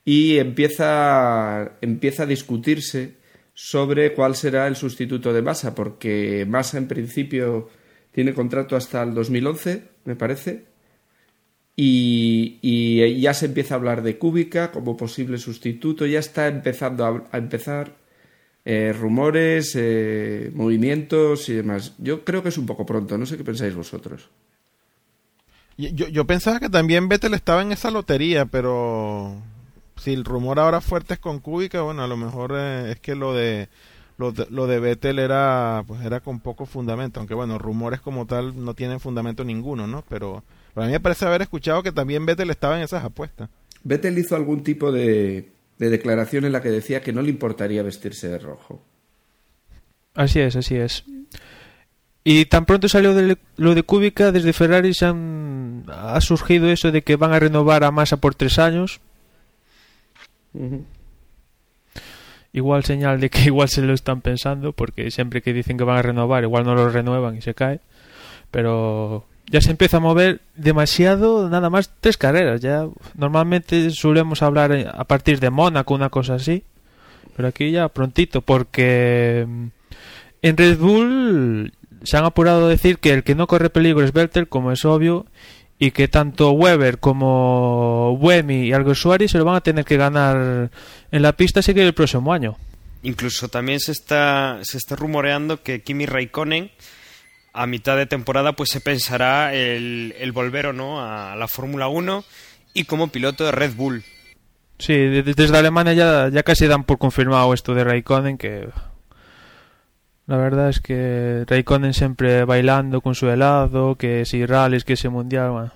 y 0.06 0.38
empieza, 0.38 1.74
empieza 1.82 2.24
a 2.24 2.28
discutirse 2.28 3.25
sobre 3.56 4.14
cuál 4.14 4.36
será 4.36 4.68
el 4.68 4.76
sustituto 4.76 5.34
de 5.34 5.42
Massa, 5.42 5.74
porque 5.74 6.46
Massa 6.48 6.78
en 6.78 6.90
principio 6.90 7.70
tiene 8.12 8.34
contrato 8.34 8.76
hasta 8.76 9.02
el 9.02 9.14
2011, 9.14 9.84
me 10.04 10.16
parece, 10.16 10.66
y, 11.78 13.20
ya 13.22 13.34
se 13.34 13.48
empieza 13.48 13.74
a 13.74 13.78
hablar 13.78 14.04
de 14.04 14.18
Cúbica 14.18 14.72
como 14.72 14.98
posible 14.98 15.38
sustituto, 15.38 16.06
ya 16.06 16.20
está 16.20 16.48
empezando 16.48 17.28
a 17.32 17.38
empezar 17.38 17.96
eh, 18.66 18.94
rumores, 18.94 19.74
eh, 19.76 20.52
movimientos 20.54 21.48
y 21.50 21.54
demás. 21.54 21.94
Yo 21.98 22.26
creo 22.26 22.44
que 22.44 22.50
es 22.50 22.58
un 22.58 22.66
poco 22.66 22.86
pronto, 22.86 23.18
no 23.18 23.26
sé 23.26 23.38
qué 23.38 23.44
pensáis 23.44 23.74
vosotros. 23.74 24.30
Yo, 25.78 26.08
yo 26.08 26.26
pensaba 26.26 26.60
que 26.60 26.70
también 26.70 27.08
Vettel 27.08 27.34
estaba 27.34 27.62
en 27.62 27.72
esa 27.72 27.92
lotería, 27.92 28.46
pero 28.46 29.42
si 29.98 30.14
el 30.14 30.26
rumor 30.26 30.60
ahora 30.60 30.82
fuerte 30.82 31.16
es 31.16 31.20
con 31.20 31.40
Kubica, 31.40 31.82
bueno, 31.82 32.04
a 32.04 32.08
lo 32.08 32.18
mejor 32.18 32.54
eh, 32.56 32.92
es 32.92 33.00
que 33.00 33.16
lo 33.16 33.34
de 33.34 33.70
lo 34.18 34.32
de, 34.32 34.48
lo 34.50 34.68
de 34.68 34.80
Vettel 34.80 35.20
era 35.20 35.84
pues 35.86 36.02
era 36.06 36.20
con 36.20 36.40
poco 36.40 36.66
fundamento, 36.66 37.20
aunque 37.20 37.34
bueno, 37.34 37.58
rumores 37.58 38.02
como 38.02 38.26
tal 38.26 38.64
no 38.64 38.74
tienen 38.74 39.00
fundamento 39.00 39.44
ninguno, 39.44 39.88
¿no? 39.88 40.04
Pero 40.10 40.44
para 40.74 40.88
mí 40.88 40.94
me 40.94 41.00
parece 41.00 41.26
haber 41.26 41.42
escuchado 41.42 41.84
que 41.84 41.92
también 41.92 42.26
Vettel 42.26 42.50
estaba 42.50 42.78
en 42.78 42.84
esas 42.84 43.04
apuestas. 43.04 43.50
Vettel 43.84 44.18
hizo 44.18 44.36
algún 44.36 44.64
tipo 44.64 44.92
de 44.92 45.56
de 45.78 45.90
declaración 45.90 46.46
en 46.46 46.52
la 46.52 46.62
que 46.62 46.70
decía 46.70 47.02
que 47.02 47.14
no 47.14 47.22
le 47.22 47.30
importaría 47.30 47.84
vestirse 47.84 48.30
de 48.30 48.40
rojo. 48.40 48.82
Así 50.14 50.40
es, 50.40 50.56
así 50.56 50.76
es. 50.76 51.04
Y 52.24 52.46
tan 52.46 52.66
pronto 52.66 52.88
salió 52.88 53.14
de 53.14 53.38
lo 53.58 53.76
de 53.76 53.84
Kubica, 53.84 54.32
desde 54.32 54.54
Ferrari 54.54 54.94
se 54.94 55.06
han, 55.06 55.84
ha 55.88 56.20
surgido 56.22 56.70
eso 56.70 56.92
de 56.92 57.04
que 57.04 57.18
van 57.18 57.34
a 57.34 57.40
renovar 57.40 57.84
a 57.84 57.92
Massa 57.92 58.18
por 58.18 58.34
tres 58.34 58.58
años. 58.58 59.02
Igual 62.54 62.86
señal 62.86 63.20
de 63.20 63.30
que 63.30 63.42
igual 63.46 63.70
se 63.70 63.82
lo 63.82 63.94
están 63.94 64.22
pensando, 64.22 64.72
porque 64.74 65.12
siempre 65.12 65.42
que 65.42 65.54
dicen 65.54 65.78
que 65.78 65.84
van 65.84 65.98
a 65.98 66.02
renovar, 66.02 66.44
igual 66.44 66.64
no 66.64 66.76
lo 66.76 66.90
renuevan 66.90 67.38
y 67.38 67.42
se 67.42 67.54
cae. 67.54 67.80
Pero 68.52 69.26
ya 69.52 69.62
se 69.62 69.72
empieza 69.72 69.98
a 69.98 70.00
mover 70.00 70.42
demasiado, 70.56 71.50
nada 71.50 71.70
más 71.70 71.92
tres 72.00 72.18
carreras. 72.18 72.62
Ya 72.62 72.88
normalmente 73.16 73.90
solemos 73.92 74.42
hablar 74.42 74.94
a 74.94 75.04
partir 75.04 75.40
de 75.40 75.50
Mónaco, 75.50 75.94
una 75.94 76.10
cosa 76.10 76.36
así, 76.36 76.64
pero 77.36 77.50
aquí 77.50 77.72
ya 77.72 77.90
prontito, 77.90 78.42
porque 78.42 79.46
mm, 79.48 79.66
en 80.42 80.58
Red 80.58 80.78
Bull 80.78 81.74
se 82.04 82.18
han 82.18 82.26
apurado 82.26 82.68
a 82.68 82.70
decir 82.70 83.00
que 83.00 83.14
el 83.14 83.24
que 83.24 83.36
no 83.36 83.48
corre 83.48 83.70
peligro 83.70 84.04
es 84.04 84.14
Vettel, 84.14 84.48
como 84.48 84.72
es 84.72 84.86
obvio, 84.86 85.26
y 85.78 85.92
que 85.92 86.08
tanto 86.08 86.52
Weber 86.52 87.00
como 87.00 88.18
Buemi 88.18 88.68
y 88.68 88.74
Algo 88.74 88.96
Suárez 88.96 89.32
se 89.32 89.38
lo 89.38 89.46
van 89.46 89.56
a 89.56 89.62
tener 89.62 89.86
que 89.86 89.98
ganar 89.98 90.70
en 91.12 91.22
la 91.22 91.34
pista 91.34 91.60
así 91.60 91.74
que 91.74 91.86
el 91.86 91.94
próximo 91.94 92.32
año. 92.32 92.58
Incluso 93.04 93.50
también 93.50 93.80
se 93.80 93.92
está, 93.92 94.60
se 94.64 94.78
está 94.78 94.96
rumoreando 94.96 95.62
que 95.62 95.82
Kimi 95.82 96.06
Raikkonen 96.06 96.72
a 97.54 97.68
mitad 97.68 97.96
de 97.98 98.06
temporada 98.06 98.54
pues 98.54 98.70
se 98.70 98.82
pensará 98.82 99.54
el, 99.54 100.32
volver 100.34 100.68
o 100.68 100.74
no 100.74 101.02
a 101.02 101.36
la 101.36 101.48
Fórmula 101.48 101.88
1 101.88 102.24
y 102.74 102.84
como 102.86 103.10
piloto 103.10 103.46
de 103.46 103.52
Red 103.52 103.76
Bull. 103.76 104.04
Sí, 104.78 104.94
desde 104.94 105.58
Alemania 105.58 105.94
ya, 105.94 106.30
ya 106.30 106.44
casi 106.44 106.68
dan 106.68 106.84
por 106.84 106.98
confirmado 106.98 107.54
esto 107.54 107.74
de 107.74 107.86
Raikkonen 107.86 108.38
que 108.38 108.68
la 110.28 110.38
verdad 110.38 110.70
es 110.70 110.80
que 110.80 111.46
Raikkonen 111.48 111.94
siempre 111.94 112.46
bailando 112.46 113.02
con 113.02 113.16
su 113.16 113.30
helado, 113.30 113.96
que 113.96 114.26
si 114.26 114.46
rallies, 114.46 114.84
que 114.84 114.94
ese 114.94 115.10
mundial, 115.10 115.72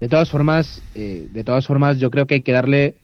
De 0.00 0.08
todas 0.08 0.30
formas, 0.30 0.82
eh, 0.94 1.28
de 1.30 1.44
todas 1.44 1.66
formas 1.66 1.98
yo 1.98 2.10
creo 2.10 2.26
que 2.26 2.34
hay 2.34 2.42
que 2.42 2.52
darle 2.52 2.96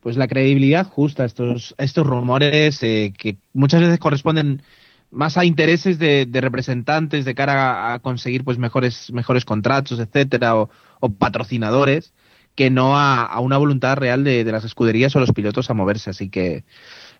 pues 0.00 0.16
la 0.16 0.28
credibilidad 0.28 0.86
justa 0.86 1.24
a 1.24 1.26
estos, 1.26 1.74
estos 1.78 2.06
rumores 2.06 2.82
eh, 2.82 3.12
que 3.18 3.36
muchas 3.52 3.80
veces 3.80 3.98
corresponden 3.98 4.62
más 5.10 5.36
a 5.36 5.44
intereses 5.44 5.98
de, 5.98 6.28
representantes 6.32 7.24
de 7.24 7.34
cara 7.34 7.92
a, 7.92 7.98
conseguir 7.98 8.44
pues 8.44 8.58
mejores 8.58 9.12
mejores 9.12 9.44
contratos 9.44 9.98
etcétera 9.98 10.56
o, 10.56 10.70
patrocinadores 11.18 12.12
que 12.54 12.70
no 12.70 12.98
a, 12.98 13.38
una 13.40 13.58
voluntad 13.58 13.96
real 13.96 14.24
de, 14.24 14.44
las 14.44 14.64
escuderías 14.64 15.14
o 15.14 15.20
los 15.20 15.32
pilotos 15.32 15.70
a 15.70 15.74
moverse. 15.74 16.10
Así 16.10 16.30
que 16.30 16.64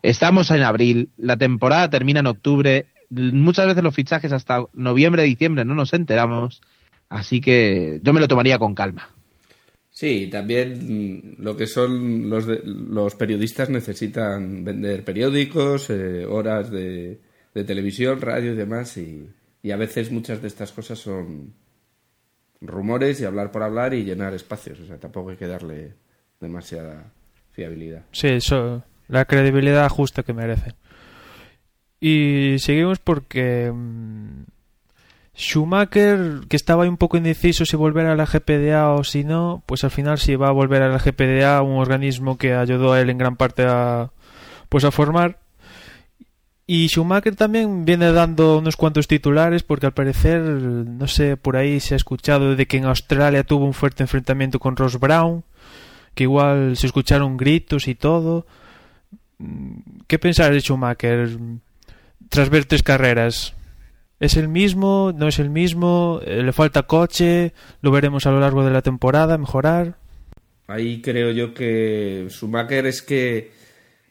estamos 0.02 0.50
en 0.50 0.62
abril 0.62 1.10
la 1.16 1.36
temporada 1.36 1.90
termina 1.90 2.20
en 2.20 2.26
octubre 2.26 2.86
muchas 3.10 3.66
veces 3.66 3.82
los 3.82 3.94
fichajes 3.94 4.32
hasta 4.32 4.64
noviembre 4.72 5.22
diciembre 5.22 5.64
no 5.64 5.74
nos 5.74 5.92
enteramos 5.92 6.60
así 7.08 7.40
que 7.40 8.00
yo 8.02 8.12
me 8.12 8.20
lo 8.20 8.28
tomaría 8.28 8.58
con 8.58 8.74
calma 8.74 9.10
Sí, 9.96 10.28
también 10.30 11.36
lo 11.38 11.56
que 11.56 11.66
son 11.66 12.28
los, 12.28 12.46
los 12.46 13.14
periodistas 13.14 13.70
necesitan 13.70 14.62
vender 14.62 15.02
periódicos, 15.04 15.88
eh, 15.88 16.26
horas 16.26 16.70
de, 16.70 17.18
de 17.54 17.64
televisión, 17.64 18.20
radio 18.20 18.52
y 18.52 18.56
demás, 18.56 18.98
y, 18.98 19.26
a 19.72 19.76
veces 19.76 20.12
muchas 20.12 20.42
de 20.42 20.48
estas 20.48 20.70
cosas 20.70 20.98
son 20.98 21.54
rumores 22.60 23.20
y 23.20 23.24
hablar 23.24 23.50
por 23.50 23.62
hablar 23.62 23.94
y 23.94 24.04
llenar 24.04 24.34
espacios, 24.34 24.78
o 24.80 24.86
sea, 24.86 24.98
tampoco 24.98 25.30
hay 25.30 25.38
que 25.38 25.46
darle 25.46 25.94
demasiada 26.38 27.10
fiabilidad. 27.52 28.04
Sí, 28.12 28.28
eso, 28.28 28.84
la 29.08 29.24
credibilidad 29.24 29.88
justa 29.88 30.22
que 30.22 30.32
merece. 30.32 30.74
Y 32.00 32.56
seguimos 32.58 32.98
porque 32.98 33.72
mm, 33.74 34.44
Schumacher, 35.36 36.40
que 36.48 36.56
estaba 36.56 36.88
un 36.88 36.96
poco 36.96 37.16
indeciso 37.16 37.66
si 37.66 37.76
volver 37.76 38.06
a 38.06 38.16
la 38.16 38.26
GPDA 38.26 38.92
o 38.92 39.04
si 39.04 39.24
no, 39.24 39.62
pues 39.66 39.84
al 39.84 39.90
final 39.90 40.18
sí 40.18 40.34
va 40.34 40.48
a 40.48 40.52
volver 40.52 40.82
a 40.82 40.88
la 40.88 40.98
GPDA, 40.98 41.62
un 41.62 41.78
organismo 41.78 42.38
que 42.38 42.54
ayudó 42.54 42.92
a 42.92 43.00
él 43.00 43.10
en 43.10 43.18
gran 43.18 43.36
parte 43.36 43.64
a, 43.68 44.10
pues 44.68 44.84
a 44.84 44.90
formar. 44.90 45.38
Y 46.66 46.88
Schumacher 46.88 47.36
también 47.36 47.84
viene 47.84 48.10
dando 48.12 48.58
unos 48.58 48.76
cuantos 48.76 49.06
titulares 49.06 49.62
porque 49.62 49.86
al 49.86 49.92
parecer, 49.92 50.40
no 50.40 51.06
sé, 51.06 51.36
por 51.36 51.56
ahí 51.56 51.78
se 51.80 51.94
ha 51.94 51.96
escuchado 51.96 52.56
de 52.56 52.66
que 52.66 52.78
en 52.78 52.86
Australia 52.86 53.44
tuvo 53.44 53.66
un 53.66 53.74
fuerte 53.74 54.02
enfrentamiento 54.02 54.58
con 54.58 54.74
Ross 54.74 54.98
Brown, 54.98 55.44
que 56.14 56.24
igual 56.24 56.76
se 56.76 56.86
escucharon 56.86 57.36
gritos 57.36 57.86
y 57.88 57.94
todo. 57.94 58.46
¿Qué 60.06 60.18
pensar 60.18 60.52
de 60.52 60.60
Schumacher 60.60 61.28
tras 62.28 62.50
ver 62.50 62.64
tres 62.64 62.82
carreras? 62.82 63.54
¿Es 64.18 64.36
el 64.36 64.48
mismo? 64.48 65.12
¿No 65.14 65.28
es 65.28 65.38
el 65.38 65.50
mismo? 65.50 66.20
¿Le 66.26 66.52
falta 66.52 66.84
coche? 66.84 67.52
¿Lo 67.82 67.90
veremos 67.90 68.26
a 68.26 68.30
lo 68.30 68.40
largo 68.40 68.64
de 68.64 68.70
la 68.70 68.82
temporada 68.82 69.36
mejorar? 69.36 69.98
Ahí 70.68 71.00
creo 71.02 71.30
yo 71.32 71.54
que 71.54 72.26
Schumacher 72.30 72.86
es 72.86 73.02
que 73.02 73.50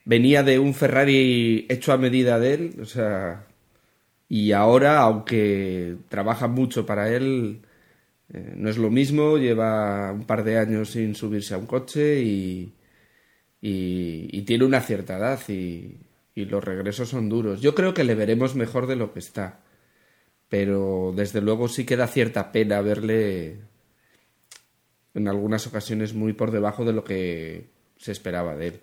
venía 0.05 0.43
de 0.43 0.59
un 0.59 0.73
Ferrari 0.73 1.65
hecho 1.69 1.91
a 1.91 1.97
medida 1.97 2.39
de 2.39 2.53
él, 2.53 2.75
o 2.81 2.85
sea, 2.85 3.45
y 4.29 4.51
ahora, 4.51 4.99
aunque 4.99 5.97
trabaja 6.09 6.47
mucho 6.47 6.85
para 6.85 7.09
él, 7.09 7.61
eh, 8.33 8.53
no 8.55 8.69
es 8.69 8.77
lo 8.77 8.89
mismo, 8.89 9.37
lleva 9.37 10.11
un 10.11 10.25
par 10.25 10.43
de 10.43 10.57
años 10.59 10.91
sin 10.91 11.15
subirse 11.15 11.53
a 11.55 11.57
un 11.57 11.65
coche 11.65 12.21
y, 12.21 12.71
y, 13.67 14.41
tiene 14.43 14.63
una 14.63 14.81
cierta 14.81 15.17
edad 15.17 15.39
y, 15.49 15.97
los 16.35 16.63
regresos 16.63 17.09
son 17.09 17.29
duros. 17.29 17.61
Yo 17.61 17.73
creo 17.73 17.93
que 17.93 18.03
le 18.03 18.13
veremos 18.13 18.55
mejor 18.55 18.87
de 18.87 18.97
lo 18.97 19.13
que 19.13 19.19
está, 19.19 19.61
pero 20.49 21.13
desde 21.15 21.41
luego 21.41 21.67
sí 21.69 21.85
que 21.85 21.95
da 21.95 22.07
cierta 22.07 22.51
pena 22.51 22.81
verle 22.81 23.61
en 25.13 25.27
algunas 25.29 25.65
ocasiones 25.65 26.13
muy 26.13 26.33
por 26.33 26.51
debajo 26.51 26.83
de 26.83 26.93
lo 26.93 27.03
que 27.05 27.69
se 27.97 28.11
esperaba 28.11 28.55
de 28.55 28.67
él. 28.67 28.81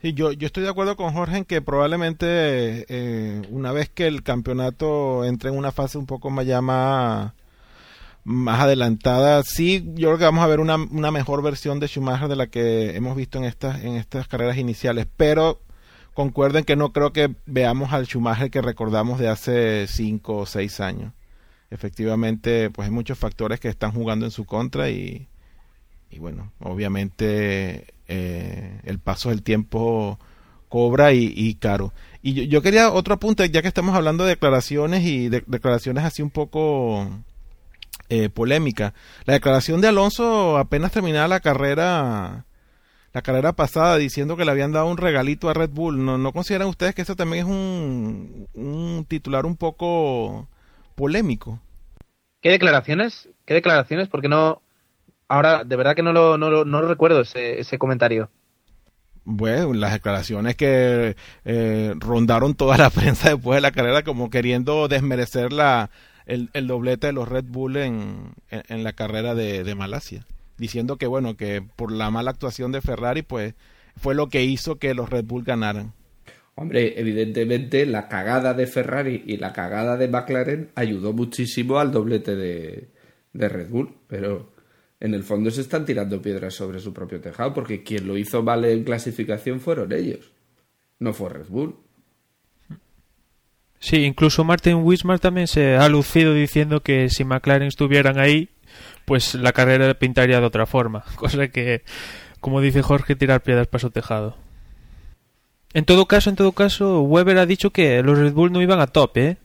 Sí, 0.00 0.14
yo, 0.14 0.32
yo 0.32 0.46
estoy 0.46 0.62
de 0.62 0.70
acuerdo 0.70 0.96
con 0.96 1.12
Jorge 1.12 1.38
en 1.38 1.44
que 1.44 1.60
probablemente 1.60 2.86
eh, 2.88 3.42
una 3.50 3.72
vez 3.72 3.90
que 3.90 4.06
el 4.06 4.22
campeonato 4.22 5.24
entre 5.24 5.50
en 5.50 5.58
una 5.58 5.72
fase 5.72 5.98
un 5.98 6.06
poco 6.06 6.30
más 6.30 6.46
ya 6.46 6.62
adelantada, 8.24 9.42
sí, 9.42 9.84
yo 9.94 10.08
creo 10.08 10.18
que 10.18 10.24
vamos 10.24 10.44
a 10.44 10.46
ver 10.46 10.60
una, 10.60 10.76
una 10.76 11.10
mejor 11.10 11.42
versión 11.42 11.80
de 11.80 11.88
Schumacher 11.88 12.28
de 12.28 12.36
la 12.36 12.46
que 12.46 12.96
hemos 12.96 13.16
visto 13.16 13.38
en 13.38 13.44
estas, 13.44 13.82
en 13.82 13.96
estas 13.96 14.28
carreras 14.28 14.56
iniciales, 14.58 15.06
pero 15.16 15.60
concuerden 16.14 16.64
que 16.64 16.76
no 16.76 16.92
creo 16.92 17.12
que 17.12 17.34
veamos 17.46 17.92
al 17.92 18.06
Schumacher 18.06 18.50
que 18.50 18.62
recordamos 18.62 19.18
de 19.18 19.28
hace 19.28 19.86
cinco 19.86 20.38
o 20.38 20.46
seis 20.46 20.80
años. 20.80 21.12
Efectivamente, 21.70 22.70
pues 22.70 22.86
hay 22.86 22.92
muchos 22.92 23.18
factores 23.18 23.58
que 23.58 23.68
están 23.68 23.92
jugando 23.92 24.26
en 24.26 24.30
su 24.30 24.44
contra 24.44 24.90
y, 24.90 25.28
y 26.10 26.18
bueno, 26.18 26.52
obviamente 26.60 27.94
eh, 28.06 28.80
el 28.84 28.98
paso 28.98 29.30
del 29.30 29.42
tiempo 29.42 30.18
cobra 30.68 31.12
y, 31.12 31.54
caro. 31.54 31.92
Y 32.22 32.46
yo, 32.48 32.62
quería 32.62 32.92
otro 32.92 33.14
apunte, 33.14 33.50
ya 33.50 33.62
que 33.62 33.68
estamos 33.68 33.94
hablando 33.94 34.24
de 34.24 34.30
declaraciones 34.30 35.04
y 35.04 35.28
de, 35.28 35.42
declaraciones 35.46 36.04
así 36.04 36.22
un 36.22 36.30
poco 36.30 37.10
eh, 38.14 38.28
polémicas. 38.28 38.92
La 39.24 39.32
declaración 39.32 39.80
de 39.80 39.88
Alonso 39.88 40.58
apenas 40.58 40.92
terminada 40.92 41.28
la 41.28 41.40
carrera, 41.40 42.44
la 43.14 43.22
carrera 43.22 43.54
pasada, 43.54 43.96
diciendo 43.96 44.36
que 44.36 44.44
le 44.44 44.50
habían 44.50 44.70
dado 44.70 44.84
un 44.84 44.98
regalito 44.98 45.48
a 45.48 45.54
Red 45.54 45.70
Bull. 45.70 46.04
¿No, 46.04 46.18
no 46.18 46.32
consideran 46.34 46.68
ustedes 46.68 46.94
que 46.94 47.00
eso 47.00 47.16
también 47.16 47.46
es 47.46 47.50
un, 47.50 48.48
un 48.52 49.06
titular 49.08 49.46
un 49.46 49.56
poco 49.56 50.46
polémico. 50.94 51.58
¿Qué 52.42 52.50
declaraciones? 52.50 53.30
¿Qué 53.46 53.54
declaraciones? 53.54 54.08
Porque 54.08 54.28
no. 54.28 54.60
Ahora, 55.26 55.64
de 55.64 55.76
verdad 55.76 55.96
que 55.96 56.02
no 56.02 56.12
lo, 56.12 56.36
no 56.36 56.50
lo, 56.50 56.66
no 56.66 56.82
lo 56.82 56.88
recuerdo 56.88 57.22
ese, 57.22 57.60
ese 57.60 57.78
comentario. 57.78 58.28
Bueno, 59.24 59.72
las 59.72 59.94
declaraciones 59.94 60.54
que 60.56 61.16
eh, 61.46 61.94
rondaron 61.96 62.56
toda 62.56 62.76
la 62.76 62.90
prensa 62.90 63.30
después 63.30 63.56
de 63.56 63.62
la 63.62 63.72
carrera 63.72 64.02
como 64.02 64.28
queriendo 64.28 64.86
desmerecer 64.88 65.50
la, 65.50 65.88
el, 66.26 66.50
el 66.52 66.66
doblete 66.66 67.08
de 67.08 67.12
los 67.12 67.28
Red 67.28 67.44
Bull 67.46 67.76
en, 67.76 68.32
en, 68.50 68.84
la 68.84 68.92
carrera 68.92 69.34
de, 69.34 69.64
de, 69.64 69.74
Malasia. 69.74 70.26
Diciendo 70.58 70.96
que, 70.96 71.06
bueno, 71.06 71.36
que 71.36 71.62
por 71.76 71.92
la 71.92 72.10
mala 72.10 72.30
actuación 72.30 72.72
de 72.72 72.80
Ferrari, 72.80 73.22
pues 73.22 73.54
fue 73.96 74.14
lo 74.14 74.28
que 74.28 74.44
hizo 74.44 74.76
que 74.76 74.94
los 74.94 75.10
Red 75.10 75.24
Bull 75.24 75.44
ganaran. 75.44 75.92
Hombre, 76.54 77.00
evidentemente 77.00 77.86
la 77.86 78.08
cagada 78.08 78.52
de 78.52 78.66
Ferrari 78.66 79.22
y 79.26 79.38
la 79.38 79.52
cagada 79.52 79.96
de 79.96 80.08
McLaren 80.08 80.70
ayudó 80.74 81.12
muchísimo 81.12 81.78
al 81.78 81.92
doblete 81.92 82.36
de, 82.36 82.90
de 83.32 83.48
Red 83.48 83.70
Bull, 83.70 83.94
pero 84.06 84.52
en 85.00 85.14
el 85.14 85.24
fondo 85.24 85.50
se 85.50 85.62
están 85.62 85.84
tirando 85.84 86.20
piedras 86.20 86.54
sobre 86.54 86.78
su 86.78 86.92
propio 86.92 87.20
tejado, 87.20 87.54
porque 87.54 87.82
quien 87.82 88.06
lo 88.06 88.16
hizo 88.18 88.42
mal 88.42 88.64
en 88.64 88.84
clasificación 88.84 89.60
fueron 89.60 89.92
ellos, 89.92 90.30
no 90.98 91.12
fue 91.12 91.30
Red 91.30 91.48
Bull. 91.48 91.76
Sí, 93.82 94.04
incluso 94.04 94.44
Martin 94.44 94.76
Wismar 94.84 95.18
también 95.18 95.48
se 95.48 95.74
ha 95.74 95.88
lucido 95.88 96.32
diciendo 96.34 96.84
que 96.84 97.10
si 97.10 97.24
McLaren 97.24 97.66
estuvieran 97.66 98.16
ahí, 98.16 98.48
pues 99.04 99.34
la 99.34 99.52
carrera 99.52 99.92
pintaría 99.94 100.38
de 100.38 100.46
otra 100.46 100.66
forma, 100.66 101.04
cosa 101.16 101.48
que, 101.48 101.82
como 102.38 102.60
dice 102.60 102.80
Jorge, 102.80 103.16
tirar 103.16 103.42
piedras 103.42 103.66
para 103.66 103.80
su 103.80 103.90
tejado. 103.90 104.36
En 105.74 105.84
todo 105.84 106.06
caso, 106.06 106.30
en 106.30 106.36
todo 106.36 106.52
caso, 106.52 107.00
Weber 107.00 107.38
ha 107.38 107.46
dicho 107.46 107.70
que 107.70 108.04
los 108.04 108.18
Red 108.18 108.34
Bull 108.34 108.52
no 108.52 108.62
iban 108.62 108.78
a 108.78 108.86
tope, 108.86 109.26
¿eh? 109.26 109.36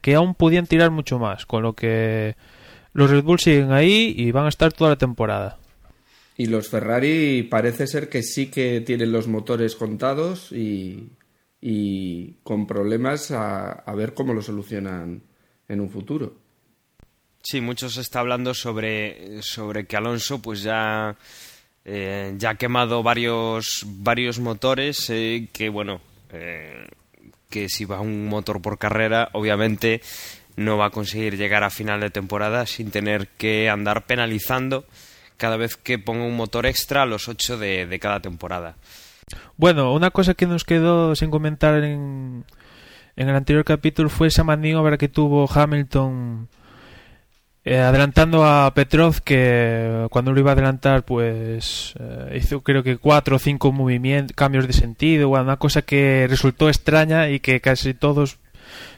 que 0.00 0.14
aún 0.14 0.34
podían 0.34 0.66
tirar 0.66 0.90
mucho 0.90 1.18
más, 1.18 1.44
con 1.44 1.62
lo 1.62 1.74
que 1.74 2.36
los 2.94 3.10
Red 3.10 3.22
Bull 3.22 3.38
siguen 3.38 3.70
ahí 3.70 4.14
y 4.16 4.32
van 4.32 4.46
a 4.46 4.48
estar 4.48 4.72
toda 4.72 4.90
la 4.90 4.96
temporada. 4.96 5.58
Y 6.38 6.46
los 6.46 6.70
Ferrari 6.70 7.42
parece 7.42 7.86
ser 7.86 8.08
que 8.08 8.22
sí 8.22 8.46
que 8.46 8.80
tienen 8.80 9.12
los 9.12 9.28
motores 9.28 9.76
contados 9.76 10.52
y, 10.52 11.10
y 11.66 12.34
con 12.42 12.66
problemas 12.66 13.30
a, 13.30 13.72
a, 13.72 13.94
ver 13.94 14.12
cómo 14.12 14.34
lo 14.34 14.42
solucionan 14.42 15.22
en 15.66 15.80
un 15.80 15.88
futuro. 15.88 16.34
Sí, 17.42 17.62
muchos 17.62 17.96
está 17.96 18.20
hablando 18.20 18.52
sobre, 18.52 19.40
sobre 19.40 19.86
que 19.86 19.96
Alonso 19.96 20.42
pues 20.42 20.62
ya, 20.62 21.16
eh, 21.86 22.34
ya 22.36 22.50
ha 22.50 22.54
quemado 22.56 23.02
varios, 23.02 23.86
varios 23.86 24.40
motores 24.40 25.08
eh, 25.08 25.48
que 25.54 25.70
bueno, 25.70 26.02
eh, 26.34 26.86
que 27.48 27.70
si 27.70 27.86
va 27.86 28.02
un 28.02 28.26
motor 28.26 28.60
por 28.60 28.76
carrera 28.76 29.30
obviamente 29.32 30.02
no 30.56 30.76
va 30.76 30.88
a 30.88 30.90
conseguir 30.90 31.38
llegar 31.38 31.64
a 31.64 31.70
final 31.70 31.98
de 31.98 32.10
temporada 32.10 32.66
sin 32.66 32.90
tener 32.90 33.28
que 33.38 33.70
andar 33.70 34.04
penalizando 34.04 34.84
cada 35.38 35.56
vez 35.56 35.78
que 35.78 35.98
ponga 35.98 36.26
un 36.26 36.36
motor 36.36 36.66
extra 36.66 37.04
a 37.04 37.06
los 37.06 37.26
8 37.26 37.56
de, 37.56 37.86
de 37.86 37.98
cada 37.98 38.20
temporada. 38.20 38.76
Bueno, 39.56 39.92
una 39.92 40.10
cosa 40.10 40.34
que 40.34 40.46
nos 40.46 40.64
quedó 40.64 41.14
sin 41.14 41.30
comentar 41.30 41.82
en, 41.82 42.44
en 43.16 43.28
el 43.28 43.36
anterior 43.36 43.64
capítulo 43.64 44.08
fue 44.08 44.28
esa 44.28 44.44
maniobra 44.44 44.98
que 44.98 45.08
tuvo 45.08 45.48
Hamilton 45.50 46.48
eh, 47.66 47.78
adelantando 47.78 48.44
a 48.44 48.74
Petrov 48.74 49.22
que 49.22 50.06
cuando 50.10 50.32
lo 50.32 50.40
iba 50.40 50.50
a 50.50 50.52
adelantar 50.52 51.02
pues 51.04 51.94
eh, 51.98 52.38
hizo 52.38 52.60
creo 52.60 52.82
que 52.82 52.98
cuatro 52.98 53.36
o 53.36 53.38
cinco 53.38 53.72
movimientos, 53.72 54.36
cambios 54.36 54.66
de 54.66 54.74
sentido, 54.74 55.28
bueno, 55.30 55.44
una 55.44 55.56
cosa 55.56 55.80
que 55.80 56.26
resultó 56.28 56.68
extraña 56.68 57.30
y 57.30 57.40
que 57.40 57.62
casi 57.62 57.94
todos 57.94 58.36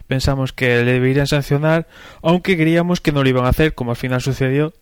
pensamos 0.09 0.53
que 0.53 0.83
le 0.85 0.93
deberían 0.95 1.29
sancionar, 1.29 1.87
aunque 2.23 2.57
queríamos 2.57 3.01
que 3.01 3.13
no 3.13 3.23
lo 3.23 3.29
iban 3.29 3.45
a 3.45 3.51
hacer, 3.51 3.75
como 3.75 3.93
al 3.93 3.97
final 3.97 4.21
sucedió. 4.21 4.73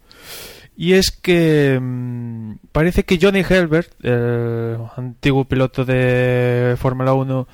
Y 0.77 0.95
es 0.95 1.11
que 1.11 1.79
mmm, 1.81 2.57
parece 2.73 3.05
que 3.05 3.19
Johnny 3.21 3.45
Herbert, 3.49 3.93
el 4.05 4.79
antiguo 4.97 5.45
piloto 5.45 5.85
de 5.85 6.75
Fórmula 6.79 7.13
1, 7.15 7.47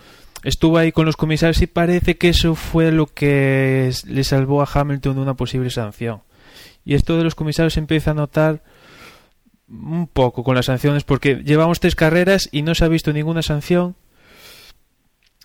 estuvo 0.43 0.79
ahí 0.79 0.93
con 0.93 1.07
los 1.07 1.17
comisarios 1.17 1.61
y 1.63 1.67
parece 1.67 2.17
que 2.17 2.31
eso 2.31 2.55
fue 2.55 2.93
lo 2.93 3.07
que 3.07 3.93
le 4.07 4.25
salvó 4.25 4.63
a 4.63 4.69
Hamilton 4.73 5.17
de 5.17 5.23
una 5.23 5.35
posible 5.35 5.71
sanción. 5.71 6.23
Y 6.85 6.95
esto 6.95 7.17
de 7.17 7.25
los 7.25 7.35
comisarios 7.35 7.77
empieza 7.77 8.13
a 8.13 8.15
notar 8.15 8.63
un 9.69 10.09
poco 10.09 10.43
con 10.43 10.57
las 10.57 10.67
sanciones 10.67 11.05
porque 11.05 11.43
llevamos 11.45 11.79
tres 11.79 11.95
carreras 11.95 12.49
y 12.51 12.63
no 12.63 12.75
se 12.75 12.85
ha 12.85 12.89
visto 12.89 13.13
ninguna 13.13 13.43
sanción 13.43 13.95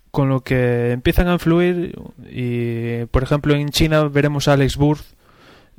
con 0.10 0.30
lo 0.30 0.42
que 0.42 0.92
empiezan 0.92 1.28
a 1.28 1.34
influir 1.34 1.94
y 2.32 3.06
por 3.08 3.22
ejemplo 3.22 3.54
en 3.54 3.70
China 3.70 4.06
veremos 4.06 4.48
a 4.48 4.54
Alex 4.54 4.78
Burth 4.78 5.04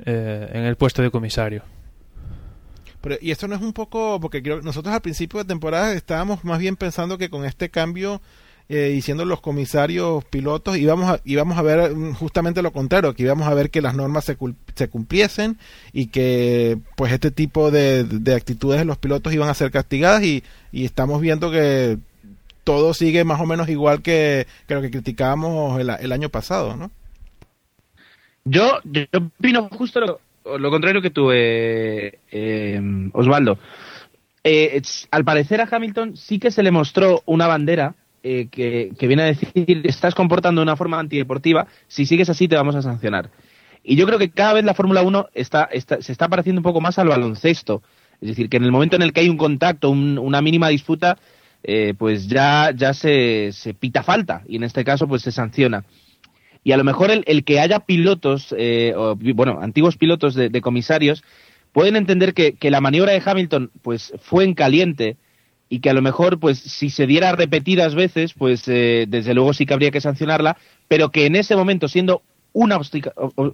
eh, 0.05 0.49
en 0.53 0.63
el 0.63 0.77
puesto 0.77 1.01
de 1.01 1.11
comisario. 1.11 1.63
Y 3.21 3.31
esto 3.31 3.47
no 3.47 3.55
es 3.55 3.61
un 3.61 3.73
poco, 3.73 4.19
porque 4.19 4.41
creo, 4.41 4.61
nosotros 4.61 4.93
al 4.93 5.01
principio 5.01 5.39
de 5.39 5.45
temporada 5.45 5.93
estábamos 5.93 6.43
más 6.43 6.59
bien 6.59 6.75
pensando 6.75 7.17
que 7.17 7.29
con 7.29 7.45
este 7.45 7.69
cambio 7.69 8.21
eh, 8.69 8.95
y 8.97 9.01
siendo 9.01 9.23
los 9.23 9.39
comisarios 9.39 10.25
pilotos 10.25 10.75
íbamos 10.75 11.09
a, 11.09 11.21
íbamos 11.23 11.57
a 11.57 11.61
ver 11.61 11.93
justamente 12.15 12.61
lo 12.61 12.73
contrario, 12.73 13.13
que 13.13 13.23
íbamos 13.23 13.47
a 13.47 13.53
ver 13.53 13.69
que 13.69 13.81
las 13.81 13.95
normas 13.95 14.25
se, 14.25 14.37
se 14.75 14.89
cumpliesen 14.89 15.57
y 15.93 16.07
que 16.07 16.77
pues 16.97 17.13
este 17.13 17.31
tipo 17.31 17.71
de, 17.71 18.03
de, 18.03 18.35
actitudes 18.35 18.79
de 18.79 18.85
los 18.85 18.97
pilotos 18.97 19.33
iban 19.33 19.47
a 19.47 19.53
ser 19.53 19.71
castigadas 19.71 20.23
y, 20.23 20.43
estamos 20.73 21.21
viendo 21.21 21.49
que 21.49 21.97
todo 22.65 22.93
sigue 22.93 23.23
más 23.23 23.39
o 23.39 23.45
menos 23.45 23.69
igual 23.69 24.01
que, 24.01 24.47
que 24.67 24.75
lo 24.75 24.81
que 24.81 24.91
criticábamos 24.91 25.79
el, 25.79 25.89
el, 25.89 26.11
año 26.11 26.29
pasado, 26.29 26.75
¿no? 26.75 26.91
Yo, 28.43 28.79
yo 28.83 29.03
opino 29.13 29.69
justo 29.69 29.99
lo, 30.01 30.19
lo 30.57 30.69
contrario 30.69 31.01
que 31.01 31.09
tú, 31.09 31.31
eh, 31.31 32.19
eh, 32.31 33.09
Osvaldo. 33.13 33.57
Eh, 34.43 34.81
al 35.11 35.25
parecer 35.25 35.59
a 35.59 35.67
Hamilton 35.69 36.15
sí 36.15 36.39
que 36.39 36.51
se 36.51 36.63
le 36.63 36.71
mostró 36.71 37.21
una 37.25 37.47
bandera 37.47 37.95
eh, 38.23 38.47
que, 38.49 38.91
que, 38.97 39.07
viene 39.07 39.23
a 39.23 39.25
decir 39.25 39.81
estás 39.83 40.15
comportando 40.15 40.61
de 40.61 40.63
una 40.63 40.75
forma 40.75 40.99
antideportiva, 40.99 41.67
si 41.87 42.05
sigues 42.05 42.29
así 42.29 42.47
te 42.47 42.55
vamos 42.55 42.75
a 42.75 42.81
sancionar. 42.81 43.29
Y 43.83 43.95
yo 43.95 44.05
creo 44.05 44.19
que 44.19 44.29
cada 44.29 44.53
vez 44.53 44.65
la 44.65 44.73
Fórmula 44.73 45.01
1 45.01 45.29
está, 45.33 45.69
se 45.71 46.11
está 46.11 46.27
pareciendo 46.27 46.59
un 46.59 46.63
poco 46.63 46.81
más 46.81 46.99
al 46.99 47.07
baloncesto. 47.07 47.81
Es 48.21 48.29
decir, 48.29 48.49
que 48.49 48.57
en 48.57 48.63
el 48.63 48.71
momento 48.71 48.95
en 48.95 49.01
el 49.01 49.13
que 49.13 49.21
hay 49.21 49.29
un 49.29 49.37
contacto, 49.37 49.89
un, 49.89 50.17
una 50.17 50.41
mínima 50.41 50.69
disputa, 50.69 51.17
eh, 51.63 51.93
pues 51.97 52.27
ya, 52.27 52.71
ya 52.75 52.93
se, 52.93 53.51
se, 53.51 53.73
pita 53.73 54.03
falta 54.03 54.43
y 54.47 54.57
en 54.57 54.63
este 54.63 54.83
caso 54.83 55.07
pues 55.07 55.21
se 55.21 55.31
sanciona. 55.31 55.85
Y 56.67 56.73
a 56.73 56.77
lo 56.77 56.83
mejor 56.83 57.11
el, 57.11 57.23
el 57.27 57.45
que 57.45 57.61
haya 57.61 57.79
pilotos, 57.79 58.53
eh, 58.57 58.93
o, 58.93 59.15
bueno, 59.15 59.59
antiguos 59.61 59.95
pilotos 59.95 60.35
de, 60.35 60.59
comisarios, 60.59 61.23
pueden 61.71 61.95
entender 61.95 62.33
que, 62.33 62.55
que, 62.55 62.71
la 62.71 62.81
maniobra 62.81 63.13
de 63.13 63.23
Hamilton 63.25 63.71
pues 63.81 64.11
fue 64.19 64.43
en 64.43 64.53
caliente 64.53 65.15
y 65.69 65.79
que 65.79 65.89
a 65.89 65.93
lo 65.93 66.01
mejor 66.01 66.41
pues 66.41 66.59
si 66.59 66.89
se 66.89 67.07
diera 67.07 67.31
repetidas 67.31 67.95
veces 67.95 68.33
pues 68.33 68.67
eh, 68.67 69.05
desde 69.07 69.33
luego 69.33 69.53
sí 69.53 69.65
que 69.65 69.75
habría 69.75 69.91
que 69.91 70.01
sancionarla, 70.01 70.57
pero 70.89 71.09
que 71.09 71.25
en 71.25 71.37
ese 71.37 71.55
momento 71.55 71.87
siendo 71.87 72.21
una 72.51 72.77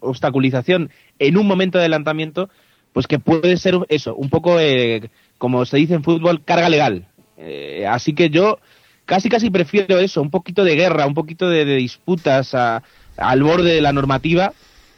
obstaculización 0.01 0.89
en 1.19 1.37
un 1.37 1.45
momento 1.45 1.77
de 1.77 1.83
adelantamiento, 1.83 2.49
pues 2.93 3.05
que 3.05 3.19
puede 3.19 3.57
ser 3.57 3.77
eso, 3.89 4.15
un 4.15 4.31
poco 4.31 4.59
eh, 4.59 5.11
como 5.37 5.67
se 5.67 5.77
dice 5.77 5.93
en 5.93 6.03
fútbol, 6.03 6.43
carga 6.43 6.67
legal, 6.67 7.05
eh, 7.37 7.85
así 7.87 8.13
que 8.13 8.31
yo 8.31 8.57
casi 9.05 9.29
casi 9.29 9.51
prefiero 9.51 9.99
eso, 9.99 10.19
un 10.19 10.31
poquito 10.31 10.63
de 10.63 10.75
guerra, 10.75 11.05
un 11.05 11.13
poquito 11.13 11.47
de, 11.47 11.65
de 11.65 11.75
disputas 11.75 12.55
a, 12.55 12.81
al 13.17 13.43
borde 13.43 13.73
de 13.73 13.81
la 13.81 13.93
normativa, 13.93 14.53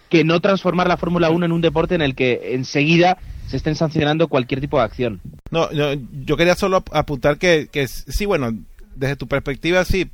que 0.10 0.24
no 0.24 0.40
transformar 0.40 0.88
la 0.88 0.98
Fórmula 0.98 1.30
1 1.30 1.46
en 1.46 1.52
un 1.52 1.62
deporte 1.62 1.96
en 1.96 2.02
el 2.02 2.16
que 2.16 2.54
enseguida 2.54 3.18
se 3.48 3.58
estén 3.58 3.76
sancionando 3.76 4.28
cualquier 4.28 4.62
tipo 4.62 4.78
de 4.78 4.84
acción. 4.84 5.22
No, 5.52 5.70
no 5.72 5.94
yo 6.26 6.38
quería 6.38 6.56
solo 6.56 6.84
apuntar 6.92 7.38
que, 7.38 7.68
que 7.72 7.88
sí, 7.88 8.26
bueno, 8.26 8.52
desde 8.96 9.16
tu 9.16 9.28
perspectiva 9.28 9.86
sí, 9.86 10.10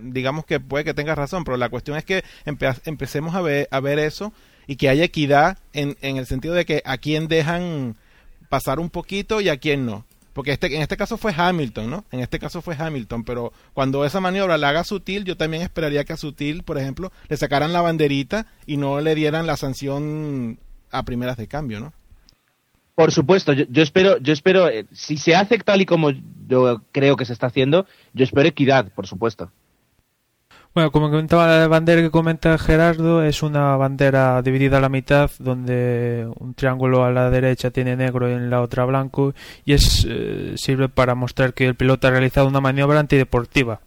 digamos 0.00 0.44
que 0.44 0.60
puede 0.60 0.84
que 0.84 0.94
tengas 0.94 1.16
razón, 1.16 1.44
pero 1.44 1.56
la 1.56 1.68
cuestión 1.68 1.96
es 1.96 2.04
que 2.04 2.24
empe 2.44 2.68
empecemos 2.84 3.34
a 3.34 3.40
ver, 3.40 3.68
a 3.70 3.80
ver 3.80 3.98
eso 3.98 4.32
y 4.66 4.76
que 4.76 4.88
haya 4.88 5.04
equidad 5.04 5.58
en, 5.72 5.96
en 6.02 6.16
el 6.16 6.26
sentido 6.26 6.54
de 6.54 6.66
que 6.66 6.82
a 6.84 6.98
quién 6.98 7.28
dejan 7.28 7.96
pasar 8.48 8.78
un 8.78 8.90
poquito 8.90 9.40
y 9.40 9.48
a 9.48 9.56
quién 9.56 9.86
no 9.86 10.04
porque 10.36 10.52
este, 10.52 10.76
en 10.76 10.82
este 10.82 10.98
caso 10.98 11.16
fue 11.16 11.32
Hamilton, 11.34 11.88
¿no? 11.88 12.04
En 12.10 12.20
este 12.20 12.38
caso 12.38 12.60
fue 12.60 12.76
Hamilton, 12.78 13.24
pero 13.24 13.54
cuando 13.72 14.04
esa 14.04 14.20
maniobra 14.20 14.58
la 14.58 14.68
haga 14.68 14.84
sutil, 14.84 15.24
yo 15.24 15.38
también 15.38 15.62
esperaría 15.62 16.04
que 16.04 16.12
a 16.12 16.18
sutil, 16.18 16.62
por 16.62 16.76
ejemplo, 16.76 17.10
le 17.30 17.38
sacaran 17.38 17.72
la 17.72 17.80
banderita 17.80 18.44
y 18.66 18.76
no 18.76 19.00
le 19.00 19.14
dieran 19.14 19.46
la 19.46 19.56
sanción 19.56 20.58
a 20.90 21.04
primeras 21.04 21.38
de 21.38 21.48
cambio, 21.48 21.80
¿no? 21.80 21.94
Por 22.94 23.12
supuesto, 23.12 23.54
yo, 23.54 23.64
yo 23.70 23.82
espero, 23.82 24.18
yo 24.18 24.34
espero, 24.34 24.68
eh, 24.68 24.84
si 24.92 25.16
se 25.16 25.34
hace 25.34 25.56
tal 25.56 25.80
y 25.80 25.86
como 25.86 26.10
yo 26.46 26.82
creo 26.92 27.16
que 27.16 27.24
se 27.24 27.32
está 27.32 27.46
haciendo, 27.46 27.86
yo 28.12 28.24
espero 28.24 28.46
equidad, 28.46 28.92
por 28.92 29.06
supuesto. 29.06 29.50
Bueno, 30.76 30.92
como 30.92 31.08
comentaba 31.08 31.46
la 31.46 31.68
bandera 31.68 32.02
que 32.02 32.10
comenta 32.10 32.58
Gerardo, 32.58 33.24
es 33.24 33.42
una 33.42 33.78
bandera 33.78 34.42
dividida 34.42 34.76
a 34.76 34.80
la 34.82 34.90
mitad, 34.90 35.30
donde 35.38 36.28
un 36.38 36.52
triángulo 36.52 37.02
a 37.02 37.10
la 37.10 37.30
derecha 37.30 37.70
tiene 37.70 37.96
negro 37.96 38.28
y 38.28 38.34
en 38.34 38.50
la 38.50 38.60
otra 38.60 38.84
blanco, 38.84 39.34
y 39.64 39.72
es 39.72 40.06
eh, 40.06 40.52
sirve 40.56 40.90
para 40.90 41.14
mostrar 41.14 41.54
que 41.54 41.64
el 41.64 41.76
piloto 41.76 42.06
ha 42.06 42.10
realizado 42.10 42.46
una 42.46 42.60
maniobra 42.60 43.00
antideportiva. 43.00 43.80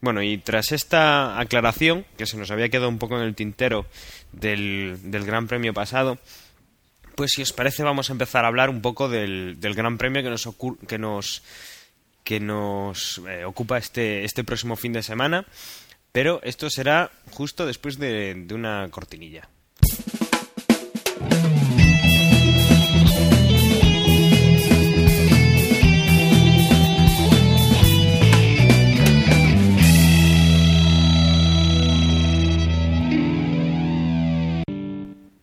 Bueno, 0.00 0.22
y 0.22 0.38
tras 0.38 0.70
esta 0.70 1.40
aclaración, 1.40 2.06
que 2.16 2.26
se 2.26 2.36
nos 2.36 2.52
había 2.52 2.68
quedado 2.68 2.88
un 2.88 2.98
poco 2.98 3.16
en 3.16 3.24
el 3.24 3.34
tintero 3.34 3.86
del, 4.30 5.00
del 5.02 5.24
Gran 5.24 5.48
Premio 5.48 5.74
pasado, 5.74 6.18
pues 7.16 7.32
si 7.32 7.42
os 7.42 7.52
parece 7.52 7.82
vamos 7.82 8.10
a 8.10 8.12
empezar 8.12 8.44
a 8.44 8.48
hablar 8.48 8.70
un 8.70 8.80
poco 8.80 9.08
del, 9.08 9.58
del 9.58 9.74
Gran 9.74 9.98
Premio 9.98 10.22
que 10.22 10.30
nos, 10.30 10.48
que 10.86 10.98
nos, 10.98 11.42
que 12.22 12.38
nos 12.38 13.20
eh, 13.28 13.44
ocupa 13.44 13.78
este, 13.78 14.22
este 14.22 14.44
próximo 14.44 14.76
fin 14.76 14.92
de 14.92 15.02
semana, 15.02 15.46
pero 16.16 16.40
esto 16.44 16.70
será 16.70 17.10
justo 17.32 17.66
después 17.66 17.98
de, 17.98 18.32
de 18.34 18.54
una 18.54 18.88
cortinilla. 18.90 19.50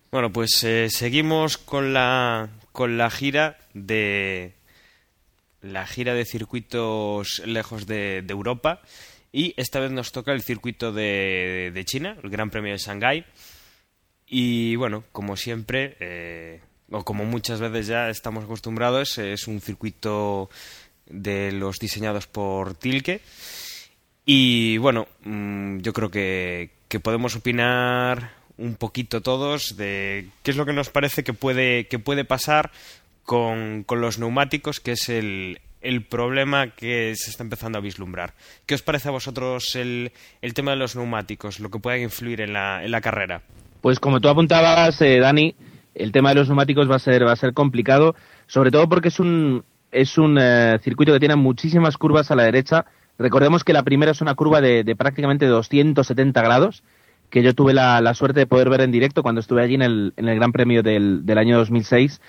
Bueno, 0.10 0.34
pues 0.34 0.64
eh, 0.64 0.90
seguimos 0.90 1.60
con 1.60 1.94
la, 1.94 2.50
con 2.72 2.98
la 2.98 3.12
gira 3.12 3.60
de 3.76 4.56
la 5.62 5.86
gira 5.86 6.16
de 6.16 6.26
circuitos 6.26 7.44
lejos 7.46 7.86
de, 7.86 8.24
de 8.24 8.32
Europa 8.34 8.82
y 9.34 9.56
esta 9.58 9.80
vez 9.80 9.92
nos 9.92 10.12
toca 10.12 10.32
el 10.32 10.44
circuito 10.44 10.94
de, 10.94 11.72
de 11.74 11.86
China, 11.86 12.16
el 12.24 12.30
Gran 12.30 12.52
Premio 12.52 12.72
de 12.72 12.78
Shanghái. 12.78 13.26
Y 14.28 14.76
bueno, 14.76 15.04
como 15.12 15.36
siempre 15.36 15.98
eh, 16.00 16.62
o 16.92 17.04
como 17.04 17.26
muchas 17.26 17.60
veces 17.60 17.88
ya 17.88 18.10
estamos 18.10 18.44
acostumbrados 18.44 19.18
es 19.18 19.48
un 19.48 19.60
circuito 19.60 20.52
de 21.08 21.52
los 21.52 21.80
diseñados 21.80 22.28
por 22.28 22.76
Tilke. 22.76 23.22
Y 24.24 24.78
bueno, 24.78 25.08
mm, 25.24 25.80
yo 25.80 25.94
creo 25.94 26.12
que, 26.12 26.70
que 26.88 27.00
podemos 27.00 27.36
opinar 27.36 28.34
un 28.58 28.76
poquito 28.76 29.22
todos 29.22 29.78
de 29.78 30.28
qué 30.44 30.52
es 30.52 30.58
lo 30.58 30.66
que 30.68 30.74
nos 30.74 30.90
parece 30.90 31.24
que 31.24 31.34
puede, 31.34 31.88
que 31.88 31.98
puede 31.98 32.24
pasar 32.24 32.72
con, 33.24 33.84
con 33.84 34.00
los 34.00 34.20
neumáticos, 34.20 34.80
que 34.80 34.92
es 34.92 35.10
el, 35.10 35.60
el 35.84 36.06
problema 36.06 36.70
que 36.72 37.14
se 37.16 37.30
está 37.30 37.44
empezando 37.44 37.78
a 37.78 37.82
vislumbrar. 37.82 38.34
¿Qué 38.66 38.74
os 38.74 38.82
parece 38.82 39.10
a 39.10 39.12
vosotros 39.12 39.76
el, 39.76 40.12
el 40.42 40.54
tema 40.54 40.72
de 40.72 40.78
los 40.78 40.96
neumáticos, 40.96 41.60
lo 41.60 41.70
que 41.70 41.80
pueda 41.80 41.98
influir 41.98 42.42
en 42.42 42.54
la, 42.54 42.84
en 42.84 42.92
la 42.92 43.02
carrera? 43.02 43.42
Pues 43.82 44.00
como 44.00 44.22
tú 44.22 44.30
apuntabas, 44.30 45.02
eh, 45.02 45.20
Dani, 45.20 45.56
el 45.94 46.12
tema 46.12 46.30
de 46.30 46.36
los 46.36 46.48
neumáticos 46.48 46.90
va 46.90 46.96
a 46.96 47.00
ser, 47.00 47.28
va 47.28 47.34
a 47.34 47.36
ser 47.36 47.54
complicado, 47.54 48.16
sobre 48.48 48.72
todo 48.72 48.88
porque 48.88 49.10
es 49.10 49.20
un, 49.20 49.64
es 49.92 50.18
un 50.18 50.38
eh, 50.40 50.80
circuito 50.82 51.14
que 51.14 51.20
tiene 51.20 51.36
muchísimas 51.36 51.98
curvas 51.98 52.32
a 52.32 52.36
la 52.36 52.44
derecha. 52.44 52.86
Recordemos 53.20 53.64
que 53.64 53.74
la 53.74 53.84
primera 53.84 54.12
es 54.12 54.22
una 54.22 54.36
curva 54.36 54.62
de, 54.62 54.84
de 54.84 54.96
prácticamente 54.96 55.46
270 55.46 56.42
grados, 56.42 56.84
que 57.30 57.44
yo 57.44 57.54
tuve 57.54 57.74
la, 57.74 58.00
la, 58.00 58.14
suerte 58.14 58.40
de 58.40 58.48
poder 58.48 58.70
ver 58.70 58.82
en 58.82 58.92
directo 58.92 59.22
cuando 59.22 59.42
estuve 59.42 59.62
allí 59.62 59.76
en 59.76 59.82
el, 59.82 60.14
en 60.18 60.30
el 60.30 60.36
Gran 60.36 60.52
Premio 60.52 60.82
del, 60.82 61.26
del 61.26 61.38
año 61.38 61.58
2006 61.58 62.22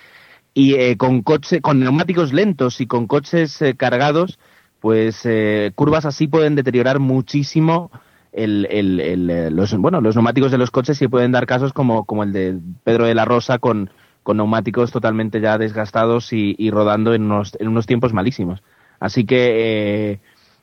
y 0.54 0.74
eh, 0.74 0.96
con 0.96 1.22
coche, 1.22 1.60
con 1.60 1.80
neumáticos 1.80 2.32
lentos 2.32 2.80
y 2.80 2.86
con 2.86 3.06
coches 3.06 3.60
eh, 3.60 3.74
cargados, 3.74 4.38
pues 4.80 5.22
eh, 5.24 5.72
curvas 5.74 6.04
así 6.04 6.28
pueden 6.28 6.54
deteriorar 6.54 7.00
muchísimo 7.00 7.90
el, 8.34 8.66
el, 8.70 9.00
el, 9.00 9.30
eh, 9.30 9.50
los, 9.50 9.74
bueno, 9.76 10.00
los 10.00 10.14
neumáticos 10.14 10.52
de 10.52 10.58
los 10.58 10.70
coches 10.70 11.00
y 11.00 11.08
pueden 11.08 11.32
dar 11.32 11.46
casos 11.46 11.72
como, 11.72 12.04
como 12.04 12.22
el 12.22 12.32
de 12.32 12.58
Pedro 12.82 13.06
de 13.06 13.14
la 13.14 13.24
Rosa 13.24 13.58
con, 13.58 13.90
con 14.22 14.36
neumáticos 14.36 14.92
totalmente 14.92 15.40
ya 15.40 15.56
desgastados 15.58 16.32
y, 16.32 16.70
rodando 16.70 17.14
en 17.14 17.24
unos, 17.24 17.56
en 17.58 17.68
unos 17.68 17.86
tiempos 17.86 18.12
malísimos. 18.12 18.62
Así 19.00 19.24
que 19.24 20.12
eh, 20.12 20.20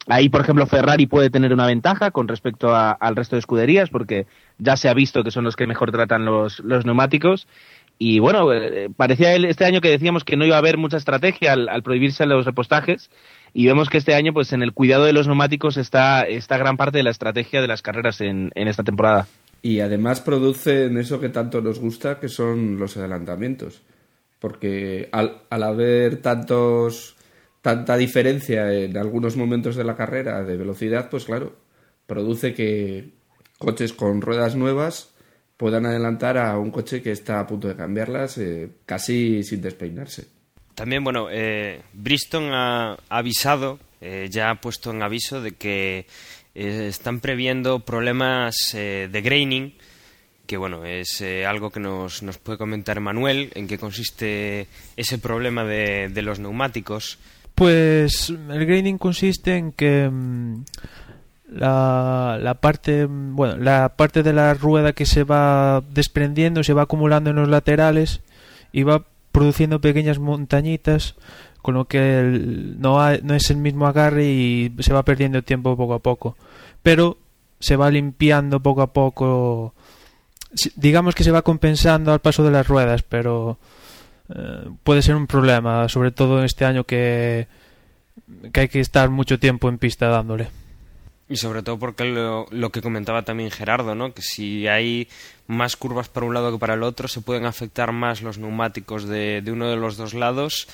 Ahí, 0.08 0.30
por 0.30 0.42
ejemplo, 0.42 0.66
Ferrari 0.66 1.06
puede 1.06 1.30
tener 1.30 1.54
una 1.54 1.68
ventaja 1.68 2.10
con 2.10 2.28
respecto 2.28 2.76
a, 2.76 2.92
al 2.92 3.16
resto 3.16 3.36
de 3.36 3.40
escuderías 3.40 3.90
porque 3.90 4.26
ya 4.58 4.76
se 4.76 4.90
ha 4.90 4.96
visto 4.96 5.24
que 5.24 5.30
son 5.30 5.44
los 5.44 5.56
que 5.56 5.68
mejor 5.68 5.92
tratan 5.92 6.26
los, 6.26 6.60
los 6.62 6.86
neumáticos. 6.86 7.48
Y 8.04 8.18
bueno, 8.18 8.52
eh, 8.52 8.90
parecía 8.98 9.36
este 9.36 9.64
año 9.64 9.80
que 9.80 9.92
decíamos 9.92 10.24
que 10.24 10.36
no 10.36 10.44
iba 10.44 10.56
a 10.56 10.58
haber 10.58 10.80
mucha 10.80 10.98
estrategia 10.98 11.54
al, 11.54 11.84
prohibirse 11.84 12.26
los 12.26 12.48
repostajes 12.48 13.12
y 13.54 13.68
vemos 13.68 13.90
que 13.90 14.00
este 14.00 14.16
año 14.16 14.34
pues 14.34 14.54
en 14.54 14.64
el 14.64 14.74
cuidado 14.74 15.06
de 15.06 15.14
los 15.14 15.28
neumáticos 15.28 15.78
está, 15.78 16.24
está 16.24 16.58
gran 16.58 16.78
parte 16.78 16.98
de 16.98 17.04
la 17.04 17.12
estrategia 17.12 17.62
de 17.62 17.68
las 17.68 17.84
carreras 17.84 18.20
en, 18.20 18.50
en 18.56 18.68
esta 18.68 18.82
temporada. 18.82 19.28
Y 19.62 19.82
además 19.82 20.20
producen 20.20 20.98
eso 20.98 21.20
que 21.20 21.30
tanto 21.30 21.62
nos 21.62 21.78
gusta, 21.78 22.20
que 22.20 22.28
son 22.28 22.80
los 22.80 22.98
adelantamientos. 22.98 23.84
Porque 24.40 25.08
al, 25.12 25.44
al 25.52 25.62
haber 25.62 26.24
tantos 26.24 27.18
tanta 27.62 27.98
diferencia 27.98 28.74
en 28.74 28.98
algunos 28.98 29.38
momentos 29.38 29.76
de 29.76 29.84
la 29.84 29.96
carrera 29.96 30.44
de 30.44 30.58
velocidad, 30.58 31.08
pues 31.12 31.26
claro, 31.26 31.54
produce 32.08 32.56
que 32.56 33.12
coches 33.60 33.94
con 33.94 34.22
ruedas 34.22 34.56
nuevas 34.56 35.11
puedan 35.62 35.86
adelantar 35.86 36.40
a 36.40 36.58
un 36.58 36.72
coche 36.72 37.04
que 37.04 37.12
está 37.12 37.40
a 37.40 37.46
punto 37.46 37.68
de 37.68 37.76
cambiarlas 37.76 38.40
eh, 38.40 38.68
casi 38.84 39.44
sin 39.44 39.62
despeinarse. 39.62 40.26
También, 40.74 41.04
bueno, 41.04 41.28
eh, 41.30 41.84
Bristol 41.94 42.50
ha 42.52 42.98
avisado, 43.08 43.78
eh, 44.02 44.28
ya 44.32 44.50
ha 44.50 44.56
puesto 44.56 44.90
en 44.90 45.04
aviso 45.04 45.40
de 45.40 45.52
que 45.52 46.08
eh, 46.56 46.88
están 46.90 47.20
previendo 47.20 47.82
problemas 47.82 48.74
eh, 48.74 49.08
de 49.12 49.22
graining, 49.22 49.76
que 50.48 50.58
bueno, 50.58 50.84
es 50.84 51.22
eh, 51.22 51.46
algo 51.46 51.70
que 51.70 51.80
nos, 51.80 52.24
nos, 52.24 52.40
puede 52.40 52.58
comentar 52.58 53.00
Manuel, 53.00 53.52
en 53.54 53.68
qué 53.68 53.78
consiste 53.78 54.66
ese 54.98 55.20
problema 55.20 55.64
de, 55.64 56.10
de 56.10 56.22
los 56.24 56.40
neumáticos. 56.40 57.20
Pues 57.54 58.32
el 58.32 58.66
graining 58.66 58.98
consiste 58.98 59.58
en 59.58 59.74
que 59.74 60.10
mmm, 60.10 60.64
la, 61.52 62.40
la, 62.42 62.56
parte 62.56 63.06
bueno 63.06 63.58
la 63.58 63.90
parte 63.90 64.24
de 64.24 64.34
la 64.34 64.54
rueda 64.54 64.94
que 64.94 65.06
se 65.06 65.24
va 65.24 65.84
desprendiendo 65.94 66.64
se 66.64 66.74
va 66.74 66.84
acumulando 66.84 67.30
en 67.30 67.36
los 67.36 67.50
laterales 67.50 68.22
y 68.72 68.84
va 68.84 69.04
produciendo 69.32 69.82
pequeñas 69.82 70.20
montañitas 70.20 71.16
con 71.62 71.76
lo 71.76 71.86
que 71.86 72.76
no, 72.80 73.02
ha, 73.02 73.18
no 73.18 73.36
es 73.36 73.50
el 73.52 73.58
mismo 73.58 73.86
agarre 73.86 74.26
y 74.26 74.74
se 74.80 74.94
va 74.94 75.04
perdiendo 75.04 75.44
tiempo 75.44 75.76
poco 75.76 75.94
a 75.94 76.00
poco 76.00 76.38
pero 76.82 77.18
se 77.60 77.76
va 77.76 77.92
limpiando 77.92 78.62
poco 78.62 78.82
a 78.82 78.94
poco 78.94 79.74
digamos 80.76 81.16
que 81.16 81.24
se 81.24 81.32
va 81.32 81.42
compensando 81.42 82.14
al 82.14 82.20
paso 82.20 82.44
de 82.44 82.52
las 82.52 82.68
ruedas 82.68 83.04
pero 83.04 83.58
eh, 84.34 84.70
puede 84.84 85.02
ser 85.02 85.16
un 85.16 85.28
problema, 85.28 85.90
sobre 85.90 86.12
todo 86.12 86.40
en 86.40 86.46
este 86.46 86.66
año 86.66 86.84
que, 86.86 87.48
que 88.54 88.62
hay 88.62 88.68
que 88.70 88.80
estar 88.80 89.10
mucho 89.10 89.40
tiempo 89.40 89.70
en 89.70 89.78
pista 89.78 90.08
dándole. 90.08 90.48
Y 91.32 91.38
sobre 91.38 91.64
todo 91.64 91.80
porque 91.80 92.04
lo, 92.04 92.46
lo, 92.52 92.74
que 92.74 92.82
comentaba 92.82 93.24
también 93.24 93.52
Gerardo, 93.52 93.96
¿no? 93.96 94.14
que 94.14 94.22
si 94.22 94.68
hay 94.68 95.08
más 95.48 95.78
curvas 95.78 96.10
para 96.10 96.26
un 96.26 96.34
lado 96.34 96.52
que 96.52 96.60
para 96.60 96.74
el 96.74 96.84
otro, 96.84 97.08
se 97.08 97.22
pueden 97.22 97.46
afectar 97.46 97.94
más 97.94 98.22
los 98.22 98.38
neumáticos 98.38 99.08
de, 99.08 99.42
de 99.42 99.52
uno 99.54 99.70
de 99.70 99.78
los 99.78 99.96
dos 99.96 100.14
lados 100.14 100.68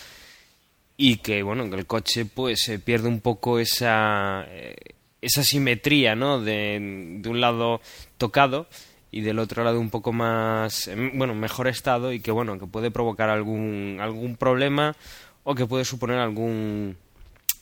y 0.98 1.18
que 1.18 1.44
bueno 1.44 1.64
el 1.64 1.86
coche 1.86 2.26
pues 2.26 2.62
se 2.64 2.80
pierde 2.80 3.08
un 3.08 3.22
poco 3.22 3.60
esa, 3.60 4.46
eh, 4.48 4.76
esa 5.22 5.44
simetría 5.44 6.16
¿no? 6.16 6.42
de, 6.42 7.20
de 7.22 7.30
un 7.30 7.40
lado 7.40 7.80
tocado 8.18 8.68
y 9.12 9.22
del 9.22 9.38
otro 9.38 9.64
lado 9.64 9.80
un 9.80 9.92
poco 9.92 10.12
más 10.12 10.90
bueno 11.14 11.36
mejor 11.36 11.68
estado 11.68 12.12
y 12.12 12.20
que 12.20 12.32
bueno 12.32 12.58
que 12.58 12.66
puede 12.66 12.90
provocar 12.90 13.30
algún 13.30 14.00
algún 14.02 14.36
problema 14.38 14.96
o 15.44 15.54
que 15.54 15.68
puede 15.68 15.86
suponer 15.86 16.18
algún 16.18 16.98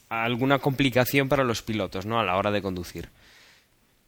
alguna 0.09 0.59
complicación 0.59 1.29
para 1.29 1.43
los 1.43 1.61
pilotos 1.61 2.05
no 2.05 2.19
a 2.19 2.23
la 2.23 2.37
hora 2.37 2.51
de 2.51 2.61
conducir 2.61 3.09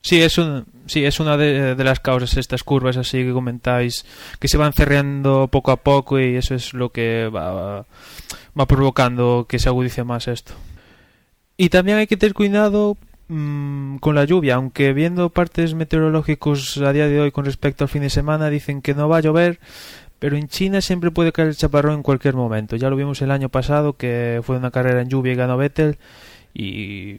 Sí, 0.00 0.22
es, 0.22 0.38
un, 0.38 0.64
sí, 0.86 1.04
es 1.04 1.18
una 1.18 1.36
de, 1.36 1.74
las 1.84 2.00
causas, 2.00 2.36
estas 2.36 2.62
curvas 2.62 2.96
así 2.96 3.24
que 3.24 3.32
comentáis, 3.32 4.06
que 4.38 4.48
se 4.48 4.56
van 4.56 4.72
cerrando 4.72 5.48
poco 5.48 5.72
a 5.72 5.76
poco 5.76 6.20
y 6.20 6.36
eso 6.36 6.54
es 6.54 6.72
lo 6.72 6.90
que 6.90 7.28
va, 7.28 7.84
va 8.58 8.66
provocando 8.66 9.46
que 9.48 9.58
se 9.58 9.68
agudice 9.68 10.04
más 10.04 10.28
esto. 10.28 10.54
Y 11.56 11.70
también 11.70 11.98
hay 11.98 12.06
que 12.06 12.16
tener 12.16 12.34
cuidado 12.34 12.96
mmm, 13.26 13.96
con 13.96 14.14
la 14.14 14.24
lluvia, 14.24 14.54
aunque 14.54 14.92
viendo 14.92 15.30
partes 15.30 15.74
meteorológicos 15.74 16.78
a 16.78 16.92
día 16.92 17.08
de 17.08 17.20
hoy 17.20 17.32
con 17.32 17.44
respecto 17.44 17.84
al 17.84 17.90
fin 17.90 18.02
de 18.02 18.10
semana 18.10 18.50
dicen 18.50 18.82
que 18.82 18.94
no 18.94 19.08
va 19.08 19.18
a 19.18 19.22
llover, 19.22 19.58
pero 20.18 20.36
en 20.36 20.48
China 20.48 20.80
siempre 20.80 21.10
puede 21.10 21.32
caer 21.32 21.48
el 21.48 21.56
chaparrón 21.56 21.94
en 21.94 22.02
cualquier 22.02 22.34
momento. 22.34 22.76
Ya 22.76 22.90
lo 22.90 22.96
vimos 22.96 23.22
el 23.22 23.30
año 23.30 23.48
pasado 23.48 23.94
que 23.94 24.40
fue 24.42 24.56
una 24.56 24.70
carrera 24.70 25.00
en 25.00 25.08
lluvia 25.08 25.32
y 25.32 25.36
ganó 25.36 25.56
Vettel 25.56 25.98
y 26.54 27.16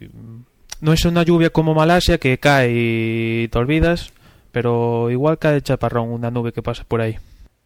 no 0.80 0.92
es 0.92 1.04
una 1.04 1.22
lluvia 1.22 1.50
como 1.50 1.74
Malasia 1.74 2.18
que 2.18 2.38
cae 2.38 2.72
y 2.72 3.48
te 3.48 3.58
olvidas, 3.58 4.12
pero 4.52 5.10
igual 5.10 5.38
cae 5.38 5.56
el 5.56 5.62
chaparrón, 5.62 6.10
una 6.10 6.30
nube 6.30 6.52
que 6.52 6.62
pasa 6.62 6.84
por 6.86 7.00
ahí. 7.00 7.16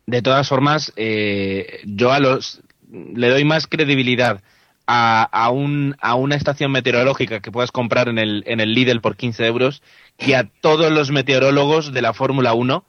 De 0.07 0.23
todas 0.23 0.49
formas, 0.49 0.93
eh, 0.97 1.81
yo 1.85 2.13
a 2.13 2.21
los 2.21 2.61
le 2.91 3.29
doy 3.29 3.45
más 3.45 3.67
credibilidad 3.67 4.41
a, 4.87 5.23
a, 5.25 5.51
un, 5.51 5.97
a 6.01 6.15
una 6.15 6.37
estación 6.37 6.71
meteorológica 6.71 7.41
que 7.41 7.51
puedas 7.51 7.73
comprar 7.73 8.09
en 8.09 8.19
el, 8.19 8.45
en 8.47 8.61
el 8.61 8.75
Lidl 8.75 9.01
por 9.01 9.17
15 9.17 9.47
euros 9.47 9.83
que 10.19 10.37
a 10.37 10.45
todos 10.61 10.93
los 10.93 11.11
meteorólogos 11.11 11.93
de 11.93 12.03
la 12.03 12.13
Fórmula 12.13 12.55
1 12.55 12.85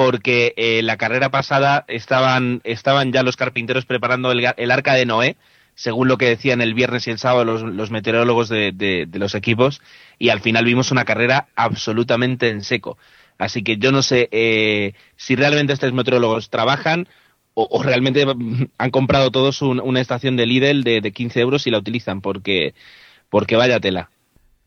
porque 0.00 0.54
eh, 0.56 0.80
la 0.82 0.96
carrera 0.96 1.28
pasada 1.28 1.84
estaban, 1.86 2.62
estaban 2.64 3.12
ya 3.12 3.22
los 3.22 3.36
carpinteros 3.36 3.84
preparando 3.84 4.32
el, 4.32 4.42
el 4.56 4.70
arca 4.70 4.94
de 4.94 5.04
Noé 5.04 5.36
según 5.74 6.08
lo 6.08 6.16
que 6.16 6.24
decían 6.24 6.62
el 6.62 6.72
viernes 6.72 7.06
y 7.06 7.10
el 7.10 7.18
sábado 7.18 7.44
los, 7.44 7.90
meteorólogos 7.90 8.48
de, 8.48 9.06
los 9.12 9.34
equipos, 9.34 9.82
y 10.18 10.30
al 10.30 10.40
final 10.40 10.64
vimos 10.64 10.90
una 10.90 11.04
carrera 11.04 11.48
absolutamente 11.54 12.48
en 12.48 12.64
seco. 12.64 12.96
Así 13.36 13.62
que 13.62 13.76
yo 13.76 13.92
no 13.92 14.00
sé 14.00 14.30
eh, 14.32 14.94
si 15.16 15.36
realmente 15.36 15.74
estos 15.74 15.92
meteorólogos 15.92 16.48
trabajan 16.48 17.06
o, 17.52 17.82
realmente 17.82 18.24
han 18.78 18.90
comprado 18.90 19.30
todos 19.30 19.60
una 19.60 20.00
estación 20.00 20.34
de 20.34 20.46
Lidl 20.46 20.82
de, 20.82 21.02
de 21.02 21.12
15 21.12 21.40
euros 21.40 21.66
y 21.66 21.70
la 21.70 21.76
utilizan, 21.76 22.22
porque, 22.22 22.72
porque 23.28 23.56
vaya 23.56 23.80
tela. 23.80 24.08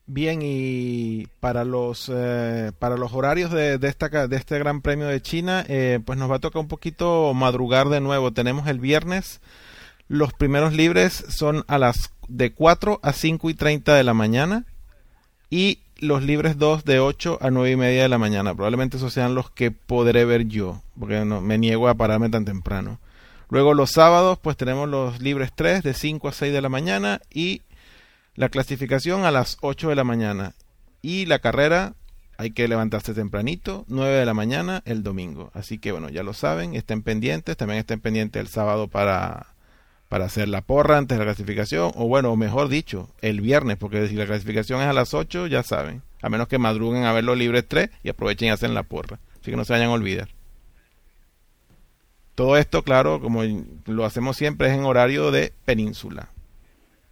Bien, 0.06 0.42
y 0.44 1.28
para 1.40 1.64
los, 1.64 2.12
eh, 2.14 2.72
para 2.78 2.98
los 2.98 3.14
horarios 3.14 3.52
de, 3.52 3.78
de, 3.78 3.88
esta, 3.88 4.10
de 4.28 4.36
este 4.36 4.60
Gran 4.60 4.82
Premio 4.82 5.08
de 5.08 5.22
China, 5.22 5.64
eh, 5.70 6.00
pues 6.06 6.20
nos 6.20 6.30
va 6.30 6.36
a 6.36 6.40
tocar 6.40 6.60
un 6.60 6.68
poquito 6.68 7.34
madrugar 7.34 7.88
de 7.88 8.02
nuevo. 8.02 8.34
Tenemos 8.34 8.68
el 8.68 8.80
viernes, 8.80 9.40
los 10.10 10.34
primeros 10.34 10.74
libres 10.74 11.26
son 11.30 11.64
a 11.68 11.78
las 11.78 12.12
de 12.28 12.52
4 12.52 13.00
a 13.02 13.14
5 13.14 13.50
y 13.50 13.54
30 13.54 13.96
de 13.96 14.04
la 14.04 14.14
mañana 14.14 14.66
y 15.50 15.80
los 16.00 16.22
libres 16.22 16.58
2 16.58 16.84
de 16.84 17.00
8 17.00 17.40
a 17.42 17.50
9 17.50 17.72
y 17.72 17.76
media 17.78 18.04
de 18.04 18.10
la 18.10 18.18
mañana. 18.18 18.54
Probablemente 18.54 18.98
esos 18.98 19.14
sean 19.14 19.36
los 19.36 19.50
que 19.50 19.72
podré 19.72 20.26
ver 20.26 20.48
yo, 20.48 20.82
porque 21.00 21.24
no, 21.24 21.40
me 21.40 21.58
niego 21.58 21.88
a 21.88 21.96
pararme 21.96 22.30
tan 22.30 22.44
temprano. 22.44 23.00
Luego 23.50 23.74
los 23.74 23.92
sábados, 23.92 24.38
pues 24.42 24.58
tenemos 24.58 24.90
los 24.90 25.22
libres 25.22 25.52
3 25.56 25.82
de 25.82 25.94
5 25.94 26.28
a 26.28 26.34
6 26.34 26.52
de 26.52 26.62
la 26.62 26.70
mañana 26.70 27.22
y 27.34 27.62
la 28.36 28.50
clasificación 28.50 29.26
a 29.26 29.32
las 29.32 29.58
8 29.62 29.90
de 29.90 29.96
la 29.96 30.04
mañana 30.04 30.54
y 31.02 31.26
la 31.26 31.40
carrera 31.40 31.94
hay 32.38 32.52
que 32.52 32.68
levantarse 32.68 33.14
tempranito, 33.14 33.86
9 33.88 34.12
de 34.12 34.26
la 34.26 34.34
mañana 34.34 34.82
el 34.86 35.04
domingo. 35.04 35.52
Así 35.54 35.78
que 35.78 35.92
bueno, 35.92 36.10
ya 36.10 36.24
lo 36.24 36.34
saben, 36.34 36.74
estén 36.74 37.04
pendientes, 37.04 37.56
también 37.58 37.80
estén 37.80 38.00
pendientes 38.00 38.40
el 38.40 38.48
sábado 38.48 38.88
para, 38.88 39.48
para 40.10 40.26
hacer 40.26 40.48
la 40.48 40.62
porra 40.62 40.98
antes 40.98 41.18
de 41.18 41.24
la 41.24 41.32
clasificación, 41.32 41.92
o 41.96 42.08
bueno, 42.08 42.36
mejor 42.36 42.70
dicho, 42.70 43.10
el 43.22 43.40
viernes, 43.40 43.78
porque 43.78 44.08
si 44.08 44.16
la 44.16 44.26
clasificación 44.26 44.82
es 44.82 44.88
a 44.88 44.94
las 44.94 45.14
8, 45.14 45.46
ya 45.48 45.62
saben, 45.62 46.02
a 46.24 46.30
menos 46.30 46.48
que 46.48 46.58
madruguen 46.58 47.04
a 47.04 47.14
ver 47.14 47.24
los 47.24 47.38
libres 47.38 47.66
3 47.68 47.90
y 48.04 48.10
aprovechen 48.10 48.48
y 48.48 48.52
hacen 48.52 48.74
la 48.74 48.84
porra. 48.84 49.20
Así 49.40 49.52
que 49.52 49.58
no 49.58 49.66
se 49.66 49.74
vayan 49.74 49.90
a 49.90 49.94
olvidar. 49.94 50.30
Todo 52.34 52.58
esto, 52.58 52.82
claro, 52.82 53.22
como 53.22 53.44
lo 53.86 54.06
hacemos 54.06 54.38
siempre, 54.38 54.70
es 54.70 54.74
en 54.74 54.86
horario 54.86 55.30
de 55.30 55.54
península 55.66 56.30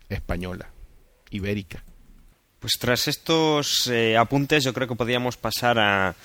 española 0.09 0.70
ibérica. 1.31 1.83
Pues 2.59 2.73
tras 2.79 3.07
estos 3.07 3.87
eh, 3.87 4.15
apuntes 4.17 4.63
yo 4.63 4.73
creo 4.73 4.87
que 4.87 4.95
podríamos 4.95 5.35
pasar 5.35 5.79
a, 5.79 6.15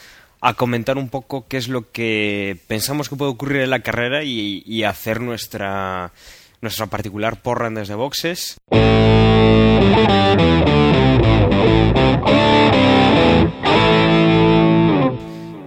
comentar 0.57 0.99
un 0.99 1.09
poco 1.09 1.49
qué 1.49 1.57
es 1.57 1.67
lo 1.67 1.91
que 1.91 2.59
pensamos 2.69 3.09
que 3.09 3.17
puede 3.17 3.33
ocurrir 3.33 3.63
en 3.63 3.71
la 3.71 3.81
carrera 3.81 4.23
y, 4.23 4.85
hacer 4.85 5.21
nuestra, 5.21 6.13
nuestra 6.61 6.87
particular 6.87 7.41
porra 7.41 7.71
desde 7.71 7.95
boxes. 7.95 8.59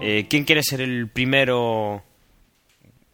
Eh, 0.02 0.28
¿Quién 0.30 0.44
quiere 0.46 0.64
ser 0.64 0.82
el 0.82 1.08
primero 1.08 2.04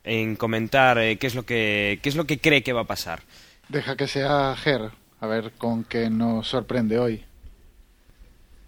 en 0.03 0.35
comentar 0.35 0.97
eh, 0.99 1.17
qué 1.17 1.27
es 1.27 1.35
lo 1.35 1.45
que 1.45 1.99
qué 2.03 2.09
es 2.09 2.15
lo 2.15 2.25
que 2.25 2.39
cree 2.39 2.63
que 2.63 2.73
va 2.73 2.81
a 2.81 2.88
pasar? 2.88 3.21
Deja 3.69 3.95
que 3.95 4.07
sea 4.07 4.55
Ger. 4.55 4.91
A 5.25 5.27
ver 5.27 5.53
con 5.57 5.83
qué 5.83 6.11
nos 6.11 6.47
sorprende 6.47 6.99
hoy. 6.99 7.23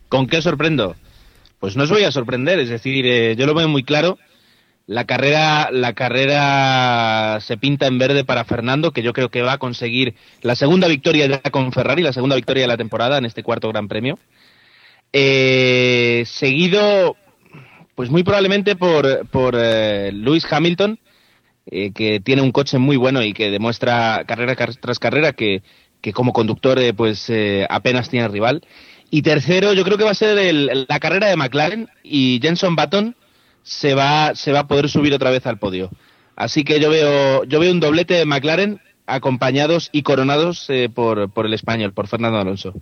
¿Con 0.09 0.25
qué 0.25 0.41
sorprendo? 0.41 0.95
Pues 1.59 1.75
no 1.75 1.83
os 1.83 1.91
voy 1.91 2.03
a 2.03 2.11
sorprender, 2.11 2.57
es 2.57 2.69
decir, 2.69 3.05
eh, 3.05 3.35
yo 3.35 3.45
lo 3.45 3.53
veo 3.53 3.69
muy 3.69 3.83
claro. 3.83 4.17
La 4.87 5.05
carrera, 5.05 5.69
la 5.71 5.93
carrera 5.93 7.37
se 7.41 7.57
pinta 7.57 7.85
en 7.85 7.99
verde 7.99 8.25
para 8.25 8.43
Fernando, 8.43 8.91
que 8.91 9.03
yo 9.03 9.13
creo 9.13 9.29
que 9.29 9.43
va 9.43 9.53
a 9.53 9.57
conseguir 9.59 10.15
la 10.41 10.55
segunda 10.55 10.87
victoria 10.87 11.27
ya 11.27 11.51
con 11.51 11.71
Ferrari, 11.71 12.01
la 12.01 12.11
segunda 12.11 12.35
victoria 12.35 12.63
de 12.63 12.69
la 12.69 12.77
temporada 12.77 13.19
en 13.19 13.25
este 13.25 13.43
cuarto 13.43 13.69
Gran 13.69 13.87
Premio. 13.87 14.17
Eh, 15.13 16.23
seguido, 16.25 17.17
pues 17.93 18.09
muy 18.09 18.23
probablemente 18.23 18.75
por, 18.75 19.27
por 19.27 19.55
eh, 19.55 20.09
Lewis 20.11 20.51
Hamilton, 20.51 20.97
que 21.69 22.21
tiene 22.23 22.41
un 22.41 22.53
coche 22.53 22.79
muy 22.79 22.95
bueno 22.95 23.21
y 23.21 23.33
que 23.33 23.51
demuestra 23.51 24.23
carrera 24.25 24.55
tras 24.55 24.99
carrera 24.99 25.33
que 25.33 25.61
que 26.07 26.13
como 26.13 26.31
conductor 26.31 26.79
eh, 26.79 26.93
pues 26.93 27.29
eh, 27.29 27.67
apenas 27.69 28.09
tiene 28.09 28.29
rival. 28.29 28.65
Y 29.09 29.23
tercero, 29.23 29.73
yo 29.73 29.83
creo 29.83 29.97
que 29.97 30.05
va 30.05 30.11
a 30.11 30.13
ser 30.13 30.37
la 30.53 30.99
carrera 31.01 31.27
de 31.27 31.35
McLaren 31.35 31.89
y 32.01 32.39
Jenson 32.41 32.77
Button 32.77 33.13
se 33.63 33.93
va, 33.93 34.33
se 34.33 34.53
va 34.53 34.59
a 34.59 34.67
poder 34.67 34.87
subir 34.87 35.13
otra 35.13 35.31
vez 35.31 35.45
al 35.45 35.59
podio. 35.59 35.89
Así 36.37 36.63
que 36.63 36.79
yo 36.79 36.89
veo, 36.89 37.43
yo 37.43 37.59
veo 37.59 37.73
un 37.73 37.81
doblete 37.81 38.13
de 38.13 38.25
McLaren 38.25 38.79
acompañados 39.05 39.89
y 39.91 40.03
coronados 40.03 40.69
eh, 40.69 40.87
por, 40.87 41.29
por 41.29 41.45
el 41.45 41.53
español, 41.53 41.91
por 41.91 42.07
Fernando 42.07 42.39
Alonso. 42.39 42.73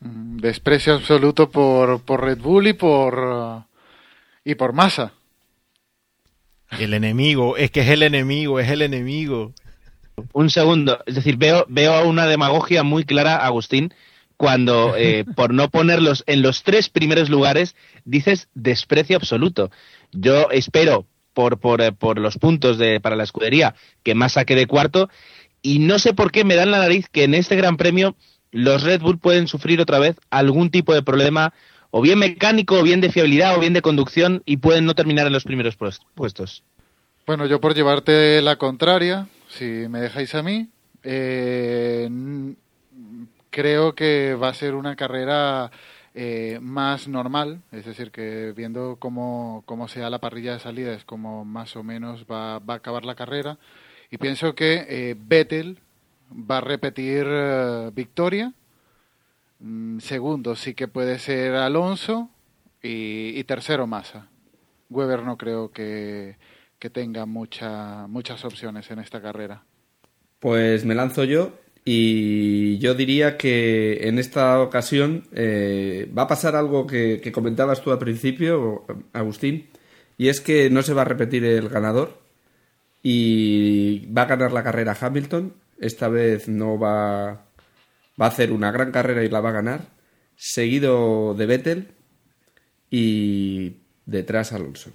Mm, 0.00 0.36
desprecio 0.36 0.96
absoluto 0.96 1.50
por, 1.50 2.02
por 2.02 2.22
Red 2.22 2.40
Bull 2.40 2.66
y 2.66 2.72
por, 2.74 3.64
y 4.44 4.54
por 4.54 4.74
Massa. 4.74 5.14
El 6.78 6.92
enemigo, 6.92 7.56
es 7.56 7.70
que 7.70 7.80
es 7.80 7.88
el 7.88 8.02
enemigo, 8.02 8.60
es 8.60 8.68
el 8.68 8.82
enemigo. 8.82 9.54
Un 10.32 10.50
segundo, 10.50 10.98
es 11.06 11.14
decir, 11.14 11.36
veo, 11.36 11.64
veo 11.68 12.08
una 12.08 12.26
demagogia 12.26 12.82
muy 12.82 13.04
clara, 13.04 13.36
Agustín, 13.36 13.92
cuando 14.36 14.94
eh, 14.96 15.24
por 15.36 15.52
no 15.52 15.68
ponerlos 15.70 16.24
en 16.26 16.42
los 16.42 16.62
tres 16.62 16.88
primeros 16.88 17.28
lugares 17.28 17.76
dices 18.04 18.48
desprecio 18.54 19.16
absoluto. 19.16 19.70
Yo 20.12 20.50
espero 20.50 21.06
por, 21.34 21.58
por, 21.58 21.80
eh, 21.82 21.92
por 21.92 22.18
los 22.18 22.38
puntos 22.38 22.78
de, 22.78 23.00
para 23.00 23.16
la 23.16 23.24
escudería 23.24 23.74
que 24.02 24.14
más 24.14 24.32
saque 24.32 24.54
de 24.54 24.66
cuarto 24.66 25.08
y 25.62 25.80
no 25.80 25.98
sé 25.98 26.14
por 26.14 26.30
qué 26.30 26.44
me 26.44 26.54
dan 26.54 26.70
la 26.70 26.78
nariz 26.78 27.08
que 27.08 27.24
en 27.24 27.34
este 27.34 27.56
Gran 27.56 27.76
Premio 27.76 28.16
los 28.50 28.82
Red 28.82 29.02
Bull 29.02 29.18
pueden 29.18 29.48
sufrir 29.48 29.80
otra 29.80 29.98
vez 29.98 30.16
algún 30.30 30.70
tipo 30.70 30.94
de 30.94 31.02
problema 31.02 31.52
o 31.90 32.00
bien 32.00 32.18
mecánico 32.18 32.78
o 32.78 32.82
bien 32.82 33.00
de 33.00 33.10
fiabilidad 33.10 33.56
o 33.56 33.60
bien 33.60 33.72
de 33.72 33.82
conducción 33.82 34.42
y 34.46 34.58
pueden 34.58 34.84
no 34.84 34.94
terminar 34.94 35.26
en 35.26 35.32
los 35.32 35.44
primeros 35.44 35.76
puestos. 36.14 36.62
Bueno, 37.26 37.46
yo 37.46 37.60
por 37.60 37.74
llevarte 37.74 38.40
la 38.40 38.56
contraria, 38.56 39.28
si 39.48 39.64
me 39.88 40.00
dejáis 40.00 40.34
a 40.34 40.42
mí, 40.42 40.68
eh, 41.02 42.08
creo 43.50 43.94
que 43.94 44.34
va 44.34 44.48
a 44.48 44.54
ser 44.54 44.74
una 44.74 44.96
carrera 44.96 45.70
eh, 46.14 46.58
más 46.60 47.08
normal, 47.08 47.62
es 47.72 47.84
decir, 47.84 48.10
que 48.10 48.52
viendo 48.56 48.96
cómo, 48.98 49.62
cómo 49.66 49.88
sea 49.88 50.10
la 50.10 50.18
parrilla 50.18 50.54
de 50.54 50.60
salida 50.60 50.92
es 50.92 51.04
como 51.04 51.44
más 51.44 51.76
o 51.76 51.82
menos 51.82 52.24
va, 52.30 52.58
va 52.58 52.74
a 52.74 52.76
acabar 52.78 53.04
la 53.04 53.14
carrera. 53.14 53.58
Y 54.10 54.18
pienso 54.18 54.54
que 54.54 54.86
eh, 54.88 55.16
Vettel 55.18 55.78
va 56.32 56.58
a 56.58 56.62
repetir 56.62 57.26
victoria. 57.92 58.52
Mm, 59.60 59.98
segundo 60.00 60.56
sí 60.56 60.74
que 60.74 60.88
puede 60.88 61.18
ser 61.18 61.54
Alonso 61.54 62.30
y, 62.82 63.38
y 63.38 63.44
tercero 63.44 63.86
Massa. 63.86 64.28
Weber 64.90 65.22
no 65.22 65.36
creo 65.36 65.70
que, 65.70 66.36
que 66.78 66.90
tenga 66.90 67.26
mucha, 67.26 68.06
muchas 68.06 68.44
opciones 68.44 68.90
en 68.90 69.00
esta 69.00 69.20
carrera. 69.20 69.64
Pues 70.38 70.84
me 70.84 70.94
lanzo 70.94 71.24
yo 71.24 71.52
y 71.84 72.78
yo 72.78 72.94
diría 72.94 73.36
que 73.36 74.08
en 74.08 74.18
esta 74.18 74.60
ocasión 74.60 75.26
eh, 75.32 76.10
va 76.16 76.22
a 76.22 76.28
pasar 76.28 76.54
algo 76.54 76.86
que, 76.86 77.32
comentabas 77.32 77.82
tú 77.82 77.90
al 77.90 77.98
principio, 77.98 78.84
Agustín, 79.12 79.68
y 80.16 80.28
es 80.28 80.40
que 80.40 80.70
no 80.70 80.82
se 80.82 80.94
va 80.94 81.02
a 81.02 81.06
repetir 81.06 81.44
el 81.44 81.68
ganador 81.68 82.20
y 83.02 84.06
va 84.12 84.22
a 84.22 84.26
ganar 84.26 84.52
la 84.52 84.62
carrera 84.62 84.96
Hamilton. 85.00 85.54
Esta 85.80 86.08
vez 86.08 86.48
no 86.48 86.78
va, 86.78 87.46
va 88.20 88.26
a 88.26 88.28
hacer 88.28 88.52
una 88.52 88.70
gran 88.70 88.92
carrera 88.92 89.24
y 89.24 89.30
la 89.30 89.40
va 89.40 89.50
a 89.50 89.52
ganar, 89.52 89.88
seguido 90.36 91.34
de 91.34 91.46
Vettel 91.46 91.88
y 92.90 93.76
detrás 94.06 94.52
Alonso. 94.52 94.90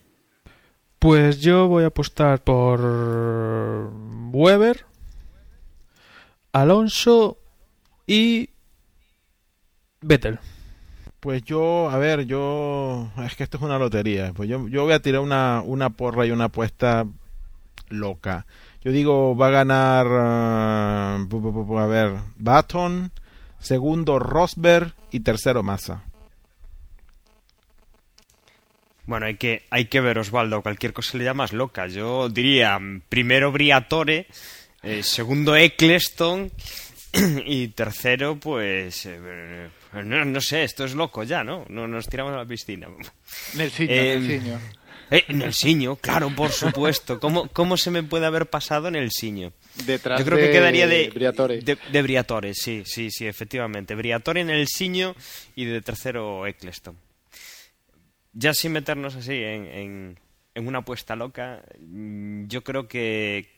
Pues 1.04 1.42
yo 1.42 1.68
voy 1.68 1.84
a 1.84 1.88
apostar 1.88 2.42
por 2.46 2.80
Weber, 4.32 4.86
Alonso 6.54 7.40
y 8.08 8.52
Vettel. 10.00 10.40
Pues 11.20 11.44
yo, 11.44 11.90
a 11.90 11.98
ver, 11.98 12.26
yo. 12.26 13.12
Es 13.18 13.36
que 13.36 13.44
esto 13.44 13.58
es 13.58 13.64
una 13.64 13.78
lotería. 13.78 14.32
Pues 14.34 14.48
yo, 14.48 14.70
yo 14.70 14.84
voy 14.84 14.94
a 14.94 15.02
tirar 15.02 15.20
una, 15.20 15.62
una 15.66 15.90
porra 15.90 16.26
y 16.26 16.32
una 16.32 16.46
apuesta 16.46 17.06
loca. 17.90 18.46
Yo 18.80 18.94
digo, 18.94 19.36
va 19.36 19.48
a 19.48 19.52
ganar. 19.52 20.08
Uh, 21.30 21.80
a 21.80 21.86
ver, 21.86 22.14
Baton, 22.38 23.12
segundo 23.60 24.20
Rosberg 24.20 24.94
y 25.12 25.20
tercero 25.20 25.64
Massa. 25.64 26.06
Bueno, 29.06 29.26
hay 29.26 29.36
que, 29.36 29.64
hay 29.70 29.86
que 29.86 30.00
ver, 30.00 30.18
Osvaldo, 30.18 30.62
cualquier 30.62 30.94
cosa 30.94 31.18
le 31.18 31.26
llamas 31.26 31.52
loca. 31.54 31.88
Yo 31.88 32.30
diría, 32.30 32.80
primero 33.10 33.52
Briatore, 33.52 34.28
eh, 34.82 35.04
segundo 35.04 35.56
Eccleston 35.56 36.52
y 37.46 37.70
tercero, 37.70 38.38
pues... 38.38 39.06
Eh, 39.06 39.70
no, 40.04 40.42
sé, 40.42 40.64
esto 40.64 40.86
es 40.86 40.96
loco 40.96 41.24
ya, 41.24 41.44
¿no? 41.44 41.66
No 41.70 41.88
nos 41.88 42.08
tiramos 42.08 42.34
a 42.34 42.38
la 42.38 42.46
piscina. 42.46 42.88
Nelsinho, 43.56 43.92
eh, 43.92 44.58
Eh, 45.12 45.26
en 45.28 45.42
el 45.44 45.54
Siño, 45.54 45.96
claro, 45.98 46.34
por 46.36 46.52
supuesto. 46.52 47.20
¿Cómo, 47.20 47.48
¿Cómo 47.50 47.78
se 47.78 47.92
me 47.92 48.02
puede 48.02 48.26
haber 48.26 48.48
pasado 48.48 48.88
en 48.88 48.96
el 48.96 49.12
Siño? 49.12 49.54
Detrás 49.86 50.20
Yo 50.20 50.26
creo 50.26 50.38
de 50.40 50.46
que 50.46 50.52
quedaría 50.52 50.88
de 50.88 51.12
Briatore. 51.14 51.60
De, 51.62 51.78
de 51.92 52.02
Briatore, 52.02 52.54
sí, 52.56 52.82
sí, 52.86 53.12
sí, 53.12 53.28
efectivamente. 53.28 53.94
Briatore 53.94 54.42
en 54.42 54.50
el 54.50 54.68
Siño 54.68 55.16
y 55.56 55.66
de 55.66 55.82
tercero 55.82 56.48
Eccleston. 56.48 56.98
Ya 58.34 58.54
sin 58.54 58.72
meternos 58.72 59.16
así 59.16 59.34
en, 59.34 59.66
en, 59.68 60.20
en 60.56 60.68
una 60.68 60.80
apuesta 60.80 61.16
loca, 61.16 61.64
mm, 61.80 62.48
yo 62.48 62.64
creo 62.64 62.88
que, 62.88 63.50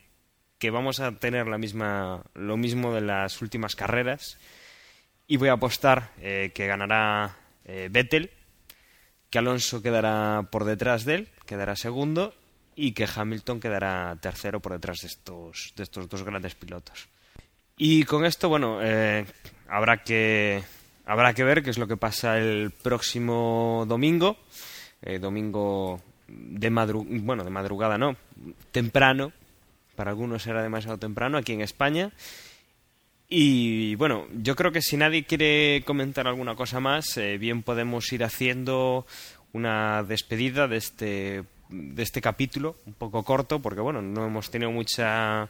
que 0.58 0.70
vamos 0.70 1.00
a 1.00 1.14
tener 1.14 1.48
la 1.48 1.58
misma, 1.58 2.24
lo 2.34 2.58
mismo 2.58 2.94
de 2.94 3.02
las 3.02 3.42
últimas 3.42 3.76
carreras 3.76 4.38
y 5.28 5.38
voy 5.38 5.50
a 5.50 5.54
apostar 5.54 6.12
eh, 6.22 6.52
que 6.54 6.68
ganará 6.68 7.38
eh, 7.66 7.90
Vettel, 7.92 8.32
que 9.30 9.40
Alonso 9.40 9.82
quedará 9.82 10.48
por 10.52 10.66
detrás 10.66 11.06
de 11.06 11.16
él, 11.16 11.30
quedará 11.46 11.76
segundo 11.76 12.34
y 12.76 12.92
que 12.92 13.08
Hamilton 13.14 13.60
quedará 13.60 14.18
tercero 14.22 14.60
por 14.60 14.74
detrás 14.74 15.00
de 15.02 15.08
estos, 15.08 15.74
de 15.76 15.84
estos 15.84 16.10
dos 16.10 16.24
grandes 16.24 16.56
pilotos. 16.56 17.08
Y 17.78 18.04
con 18.04 18.26
esto, 18.26 18.48
bueno, 18.50 18.80
eh, 18.82 19.26
habrá 19.68 20.04
que 20.04 20.64
habrá 21.06 21.34
que 21.34 21.44
ver 21.44 21.64
qué 21.64 21.70
es 21.70 21.78
lo 21.78 21.88
que 21.88 21.98
pasa 21.98 22.38
el 22.38 22.72
próximo 22.72 23.86
domingo, 23.88 24.38
eh, 25.02 25.20
domingo 25.20 26.02
de 26.28 26.70
madru 26.70 27.06
bueno 27.08 27.44
de 27.44 27.52
madrugada 27.52 27.98
no, 27.98 28.16
temprano, 28.72 29.32
para 29.96 30.12
algunos 30.12 30.44
será 30.44 30.64
demasiado 30.64 30.98
temprano 30.98 31.38
aquí 31.38 31.54
en 31.54 31.62
España. 31.62 32.12
Y 33.28 33.96
bueno, 33.96 34.28
yo 34.36 34.56
creo 34.56 34.72
que 34.72 34.82
si 34.82 34.98
nadie 34.98 35.26
quiere 35.26 35.84
comentar 35.86 36.28
alguna 36.28 36.56
cosa 36.56 36.80
más, 36.80 37.18
eh, 37.18 37.38
bien 37.40 37.64
podemos 37.64 38.12
ir 38.14 38.24
haciendo 38.24 39.08
una 39.54 40.04
despedida 40.04 40.68
de 40.68 40.78
este 40.78 41.44
de 41.70 42.04
este 42.04 42.22
capítulo, 42.22 42.78
un 42.86 42.94
poco 42.94 43.24
corto, 43.24 43.60
porque 43.60 43.82
bueno, 43.82 44.02
no 44.02 44.26
hemos 44.26 44.52
tenido 44.52 44.72
mucha 44.72 45.50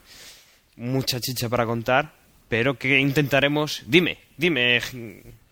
mucha 0.78 1.20
chicha 1.20 1.50
para 1.50 1.66
contar, 1.66 2.14
pero 2.48 2.78
que 2.78 3.00
intentaremos. 3.00 3.84
Dime, 3.88 4.20
dime, 4.38 4.80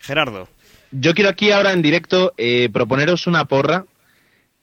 Gerardo. 0.04 0.50
Yo 0.92 1.14
quiero 1.16 1.30
aquí 1.30 1.52
ahora 1.52 1.72
en 1.72 1.82
directo 1.82 2.34
eh, 2.38 2.70
proponeros 2.72 3.26
una 3.26 3.46
porra, 3.46 3.86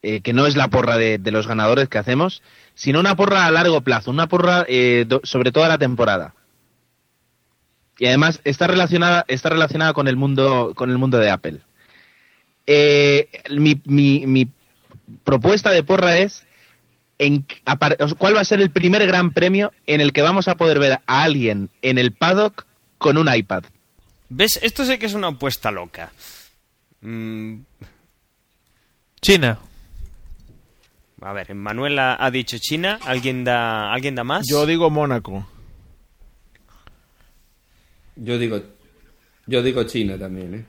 eh, 0.03 0.21
que 0.21 0.33
no 0.33 0.47
es 0.47 0.55
la 0.55 0.69
porra 0.69 0.97
de, 0.97 1.19
los 1.31 1.47
ganadores 1.47 1.89
que 1.89 1.99
hacemos, 1.99 2.43
sino 2.75 3.01
una 3.01 3.17
porra 3.17 3.47
a 3.47 3.51
largo 3.51 3.81
plazo, 3.81 4.11
una 4.11 4.29
porra 4.29 4.65
eh, 4.69 5.05
do, 5.09 5.21
sobre 5.25 5.51
toda 5.51 5.69
la 5.69 5.79
temporada. 5.79 6.35
Y 7.99 8.07
además 8.07 8.41
está 8.45 8.67
relacionada, 8.67 9.25
está 9.29 9.49
relacionada 9.49 9.93
con 9.93 10.09
el 10.09 10.17
mundo, 10.17 10.73
con 10.77 10.91
el 10.91 10.99
mundo 10.99 11.19
de 11.19 11.31
Apple. 11.31 11.61
Eh, 12.67 13.29
mi, 13.51 13.81
mi, 13.85 14.27
mi 14.27 14.49
propuesta 15.25 15.71
de 15.71 15.83
porra 15.83 16.19
es 16.19 16.47
en, 17.19 17.47
cuál 18.19 18.37
va 18.37 18.41
a 18.41 18.45
ser 18.45 18.61
el 18.61 18.71
primer 18.71 19.07
gran 19.07 19.33
premio 19.33 19.73
en 19.87 20.01
el 20.01 20.13
que 20.13 20.23
vamos 20.23 20.49
a 20.49 20.57
poder 20.57 20.79
ver 20.79 21.01
a 21.07 21.23
alguien 21.23 21.71
en 21.83 21.99
el 21.99 22.13
paddock 22.13 22.65
con 22.99 23.19
un 23.19 23.33
iPad. 23.35 23.65
¿Ves? 24.31 24.61
Esto 24.63 24.85
sé 24.85 24.99
que 24.99 25.07
es 25.07 25.15
una 25.15 25.29
apuesta 25.29 25.71
loca. 25.71 26.13
Mm. 27.01 27.61
China. 29.21 29.59
A 31.21 31.33
ver, 31.33 31.55
Manuel 31.55 31.99
ha, 31.99 32.25
ha, 32.25 32.31
dicho 32.31 32.57
China. 32.59 33.01
¿Alguien 33.05 33.45
da, 33.45 33.93
¿Alguien 33.93 34.15
da 34.15 34.25
más? 34.25 34.47
Yo 34.49 34.65
digo 34.67 34.89
Mónaco. 34.89 35.47
Yo 38.17 38.39
digo, 38.39 38.63
yo 39.47 39.63
digo 39.63 39.83
China 39.85 40.17
también, 40.17 40.55
¿eh? 40.55 40.65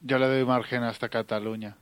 Yo 0.00 0.18
le 0.18 0.26
doy 0.26 0.44
margen 0.44 0.84
hasta 0.84 1.08
Cataluña. 1.08 1.76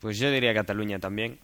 Pues 0.00 0.18
yo 0.18 0.30
diría 0.30 0.54
Cataluña 0.54 0.98
también. 0.98 1.38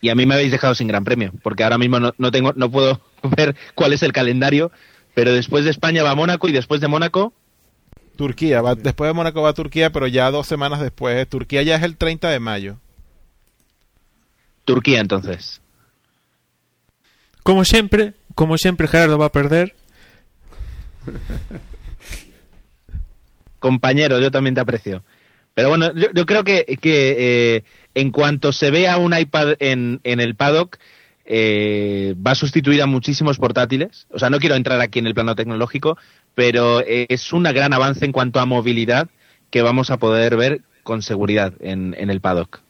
Y 0.00 0.10
a 0.10 0.14
mí 0.14 0.26
me 0.26 0.34
habéis 0.34 0.52
dejado 0.52 0.74
sin 0.74 0.88
gran 0.88 1.04
premio, 1.04 1.32
porque 1.42 1.64
ahora 1.64 1.78
mismo 1.78 1.98
no, 1.98 2.14
no 2.18 2.30
tengo, 2.30 2.52
no 2.54 2.70
puedo 2.70 3.00
ver 3.36 3.56
cuál 3.74 3.92
es 3.92 4.02
el 4.02 4.12
calendario, 4.12 4.70
pero 5.14 5.32
después 5.32 5.64
de 5.64 5.70
España 5.70 6.02
va 6.02 6.14
Mónaco 6.14 6.48
y 6.48 6.52
después 6.52 6.80
de 6.80 6.88
Mónaco 6.88 7.32
Turquía, 8.18 8.60
va, 8.62 8.74
después 8.74 9.08
de 9.08 9.14
Mónaco 9.14 9.42
va 9.42 9.52
Turquía, 9.52 9.90
pero 9.92 10.08
ya 10.08 10.28
dos 10.32 10.48
semanas 10.48 10.80
después. 10.80 11.28
Turquía 11.28 11.62
ya 11.62 11.76
es 11.76 11.84
el 11.84 11.96
30 11.96 12.28
de 12.28 12.40
mayo. 12.40 12.80
Turquía 14.64 15.00
entonces. 15.00 15.60
Como 17.44 17.64
siempre, 17.64 18.14
como 18.34 18.58
siempre 18.58 18.88
Gerardo 18.88 19.18
va 19.18 19.26
a 19.26 19.32
perder. 19.32 19.76
Compañero, 23.60 24.18
yo 24.18 24.32
también 24.32 24.56
te 24.56 24.60
aprecio. 24.60 25.04
Pero 25.54 25.68
bueno, 25.68 25.94
yo, 25.94 26.08
yo 26.12 26.26
creo 26.26 26.42
que, 26.42 26.64
que 26.80 27.56
eh, 27.56 27.64
en 28.00 28.10
cuanto 28.10 28.52
se 28.52 28.70
vea 28.70 28.98
un 28.98 29.16
iPad 29.16 29.54
en, 29.58 30.00
el 30.04 30.34
paddock, 30.34 30.78
eh, 31.24 32.14
va 32.24 32.30
a 32.30 32.36
sustituir 32.36 32.80
a 32.82 32.86
muchísimos 32.86 33.38
portátiles. 33.38 34.06
O 34.10 34.18
sea, 34.18 34.30
no 34.30 34.38
quiero 34.38 34.54
entrar 34.54 34.80
aquí 34.80 34.98
en 34.98 35.06
el 35.06 35.14
plano 35.14 35.34
tecnológico, 35.34 35.98
pero 36.34 36.80
es 36.86 37.32
un 37.32 37.42
gran 37.42 37.72
avance 37.72 38.04
en 38.04 38.12
cuanto 38.12 38.40
a 38.40 38.46
movilidad 38.46 39.08
que 39.50 39.62
vamos 39.62 39.90
a 39.90 39.96
poder 39.96 40.36
ver 40.36 40.60
con 40.82 41.02
seguridad 41.02 41.54
en, 41.60 41.94
en 41.98 42.10
el 42.10 42.20
paddock. 42.20 42.60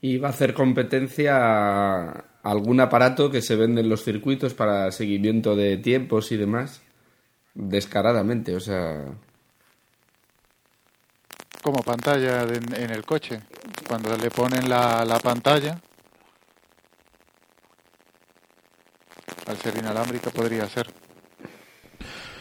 Y 0.00 0.18
va 0.18 0.28
a 0.28 0.32
hacer 0.32 0.54
competencia 0.54 1.36
a 1.36 2.24
algún 2.42 2.80
aparato 2.80 3.30
que 3.30 3.42
se 3.42 3.56
vende 3.56 3.80
en 3.80 3.88
los 3.88 4.04
circuitos 4.04 4.54
para 4.54 4.90
seguimiento 4.92 5.56
de 5.56 5.76
tiempos 5.76 6.32
y 6.32 6.36
demás. 6.36 6.82
Descaradamente, 7.54 8.54
o 8.54 8.60
sea. 8.60 9.06
Como 11.62 11.82
pantalla 11.82 12.46
de, 12.46 12.56
en 12.82 12.90
el 12.90 13.04
coche. 13.04 13.40
Cuando 13.86 14.16
le 14.16 14.30
ponen 14.30 14.68
la, 14.68 15.04
la 15.04 15.18
pantalla. 15.18 15.80
Al 19.46 19.56
ser 19.58 19.76
inalámbrica 19.76 20.30
podría 20.30 20.66
ser. 20.68 20.90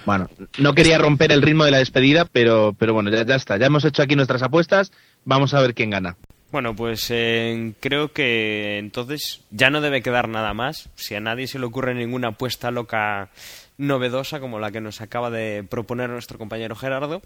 Bueno, 0.06 0.30
no 0.58 0.74
quería 0.74 0.98
romper 0.98 1.32
el 1.32 1.42
ritmo 1.42 1.66
de 1.66 1.72
la 1.72 1.78
despedida, 1.80 2.26
pero, 2.26 2.74
pero 2.78 2.94
bueno, 2.94 3.12
ya, 3.12 3.26
ya 3.26 3.36
está. 3.36 3.58
Ya 3.58 3.68
hemos 3.68 3.86
hecho 3.86 4.02
aquí 4.02 4.16
nuestras 4.16 4.42
apuestas. 4.42 4.92
Vamos 5.26 5.54
a 5.54 5.62
ver 5.62 5.74
quién 5.74 5.90
gana. 5.90 6.16
Bueno, 6.52 6.76
pues 6.76 7.08
eh, 7.12 7.74
creo 7.80 8.12
que 8.12 8.80
entonces 8.80 9.42
ya 9.52 9.70
no 9.70 9.82
debe 9.82 10.02
quedar 10.02 10.28
nada 10.28 10.54
más. 10.54 10.90
Si 10.96 11.14
a 11.14 11.20
nadie 11.20 11.46
se 11.46 11.60
le 11.60 11.66
ocurre 11.66 11.94
ninguna 11.94 12.30
apuesta 12.30 12.72
loca 12.72 13.30
novedosa 13.78 14.40
como 14.40 14.60
la 14.60 14.72
que 14.72 14.82
nos 14.82 15.02
acaba 15.02 15.30
de 15.30 15.64
proponer 15.70 16.10
nuestro 16.10 16.40
compañero 16.40 16.76
Gerardo, 16.76 17.22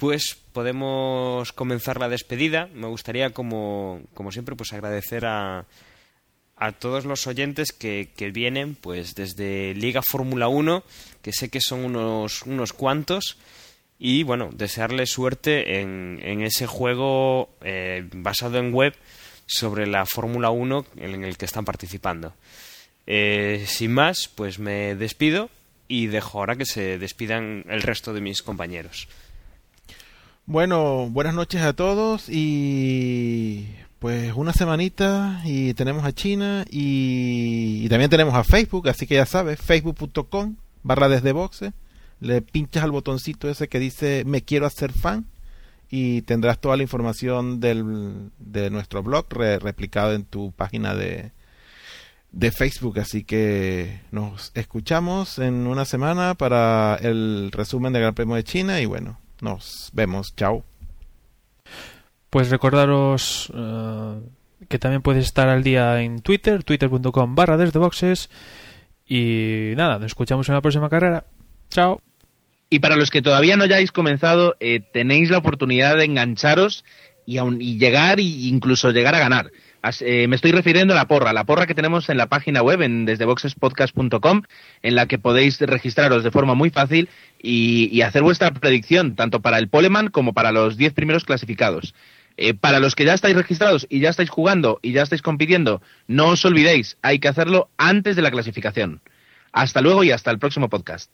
pues 0.00 0.38
podemos 0.54 1.52
comenzar 1.52 2.00
la 2.00 2.08
despedida. 2.08 2.70
Me 2.74 2.86
gustaría, 2.86 3.30
como, 3.30 4.00
como 4.14 4.32
siempre, 4.32 4.56
pues 4.56 4.72
agradecer 4.72 5.26
a, 5.26 5.66
a 6.56 6.72
todos 6.72 7.04
los 7.04 7.26
oyentes 7.26 7.72
que, 7.72 8.08
vienen 8.32 8.76
pues 8.76 9.14
desde 9.14 9.74
Liga 9.74 10.00
Fórmula 10.00 10.48
1, 10.48 10.82
que 11.20 11.32
sé 11.32 11.50
que 11.50 11.60
son 11.60 11.84
unos, 11.84 12.42
unos 12.42 12.72
cuantos 12.72 13.36
y 13.98 14.22
bueno, 14.22 14.48
desearle 14.54 15.04
suerte 15.04 15.80
en, 15.80 16.18
en 16.22 16.40
ese 16.40 16.66
juego 16.66 17.50
eh, 17.60 18.08
basado 18.10 18.56
en 18.56 18.72
web 18.72 18.94
sobre 19.44 19.86
la 19.86 20.06
Fórmula 20.06 20.48
1 20.48 20.86
en 20.96 21.24
el 21.24 21.36
que 21.36 21.44
están 21.44 21.66
participando. 21.66 22.32
Eh, 23.06 23.66
sin 23.66 23.92
más, 23.92 24.30
pues 24.34 24.58
me 24.58 24.94
despido 24.94 25.50
y 25.88 26.06
dejo 26.06 26.38
ahora 26.38 26.56
que 26.56 26.64
se 26.64 26.96
despidan 26.96 27.66
el 27.68 27.82
resto 27.82 28.14
de 28.14 28.22
mis 28.22 28.42
compañeros. 28.42 29.06
Bueno, 30.46 31.08
buenas 31.10 31.34
noches 31.34 31.62
a 31.62 31.72
todos 31.74 32.28
y 32.28 33.68
pues 34.00 34.32
una 34.34 34.52
semanita 34.52 35.40
y 35.44 35.74
tenemos 35.74 36.04
a 36.04 36.12
China 36.12 36.64
y, 36.70 37.88
también 37.88 38.10
tenemos 38.10 38.34
a 38.34 38.42
Facebook, 38.44 38.88
así 38.88 39.06
que 39.06 39.14
ya 39.14 39.26
sabes, 39.26 39.60
facebook.com 39.60 40.56
barra 40.82 41.08
desde 41.08 41.32
boxe 41.32 41.72
le 42.20 42.42
pinchas 42.42 42.84
al 42.84 42.90
botoncito 42.90 43.48
ese 43.48 43.68
que 43.68 43.78
dice 43.78 44.24
me 44.26 44.42
quiero 44.42 44.66
hacer 44.66 44.92
fan 44.92 45.26
y 45.90 46.22
tendrás 46.22 46.60
toda 46.60 46.76
la 46.76 46.82
información 46.82 47.60
del, 47.60 48.30
de 48.38 48.70
nuestro 48.70 49.02
blog 49.02 49.26
re, 49.30 49.58
replicado 49.58 50.14
en 50.14 50.24
tu 50.24 50.52
página 50.52 50.94
de, 50.94 51.32
de 52.32 52.52
Facebook. 52.52 53.00
Así 53.00 53.24
que 53.24 54.00
nos 54.12 54.52
escuchamos 54.54 55.38
en 55.38 55.66
una 55.66 55.84
semana 55.84 56.34
para 56.34 56.96
el 57.02 57.50
resumen 57.52 57.92
del 57.92 58.02
Gran 58.02 58.14
Premio 58.14 58.36
de 58.36 58.44
China 58.44 58.80
y 58.80 58.86
bueno, 58.86 59.18
nos 59.42 59.90
vemos. 59.92 60.34
Chao. 60.36 60.64
Pues 62.30 62.50
recordaros 62.50 63.50
uh, 63.50 64.20
que 64.68 64.78
también 64.78 65.02
puedes 65.02 65.24
estar 65.26 65.48
al 65.48 65.62
día 65.62 66.00
en 66.00 66.20
Twitter, 66.20 66.62
twitter.com 66.62 67.34
barra 67.34 67.56
desde 67.56 67.78
boxes. 67.78 68.30
Y 69.06 69.72
nada, 69.76 69.98
nos 69.98 70.06
escuchamos 70.06 70.48
en 70.48 70.54
la 70.54 70.60
próxima 70.60 70.88
carrera. 70.88 71.24
Chao. 71.70 72.00
Y 72.68 72.78
para 72.78 72.94
los 72.94 73.10
que 73.10 73.22
todavía 73.22 73.56
no 73.56 73.64
hayáis 73.64 73.90
comenzado, 73.90 74.56
eh, 74.60 74.80
tenéis 74.92 75.30
la 75.30 75.38
oportunidad 75.38 75.96
de 75.96 76.04
engancharos 76.04 76.84
y, 77.26 77.38
aun, 77.38 77.60
y 77.60 77.78
llegar 77.78 78.20
e 78.20 78.22
incluso 78.22 78.92
llegar 78.92 79.16
a 79.16 79.18
ganar. 79.18 79.50
Eh, 80.00 80.26
me 80.28 80.36
estoy 80.36 80.52
refiriendo 80.52 80.92
a 80.92 80.96
la 80.96 81.08
porra, 81.08 81.32
la 81.32 81.44
porra 81.44 81.66
que 81.66 81.74
tenemos 81.74 82.10
en 82.10 82.18
la 82.18 82.26
página 82.26 82.62
web 82.62 82.82
en 82.82 83.06
desdeboxespodcast.com, 83.06 84.42
en 84.82 84.94
la 84.94 85.06
que 85.06 85.18
podéis 85.18 85.58
registraros 85.60 86.22
de 86.22 86.30
forma 86.30 86.54
muy 86.54 86.70
fácil 86.70 87.08
y, 87.42 88.02
hacer 88.02 88.22
vuestra 88.22 88.50
predicción, 88.52 89.16
tanto 89.16 89.40
para 89.40 89.58
el 89.58 89.68
Poleman 89.68 90.08
como 90.08 90.34
para 90.34 90.52
los 90.52 90.76
10 90.76 90.92
primeros 90.92 91.24
clasificados. 91.24 91.94
Eh, 92.36 92.54
para 92.54 92.78
los 92.78 92.94
que 92.94 93.04
ya 93.04 93.14
estáis 93.14 93.36
registrados 93.36 93.86
y 93.90 94.00
ya 94.00 94.10
estáis 94.10 94.30
jugando 94.30 94.78
y 94.82 94.92
ya 94.92 95.02
estáis 95.02 95.22
compitiendo, 95.22 95.82
no 96.06 96.28
os 96.28 96.44
olvidéis, 96.44 96.96
hay 97.02 97.18
que 97.18 97.28
hacerlo 97.28 97.68
antes 97.76 98.16
de 98.16 98.22
la 98.22 98.30
clasificación. 98.30 99.00
Hasta 99.52 99.80
luego 99.80 100.04
y 100.04 100.10
hasta 100.10 100.30
el 100.30 100.38
próximo 100.38 100.68
podcast. 100.68 101.12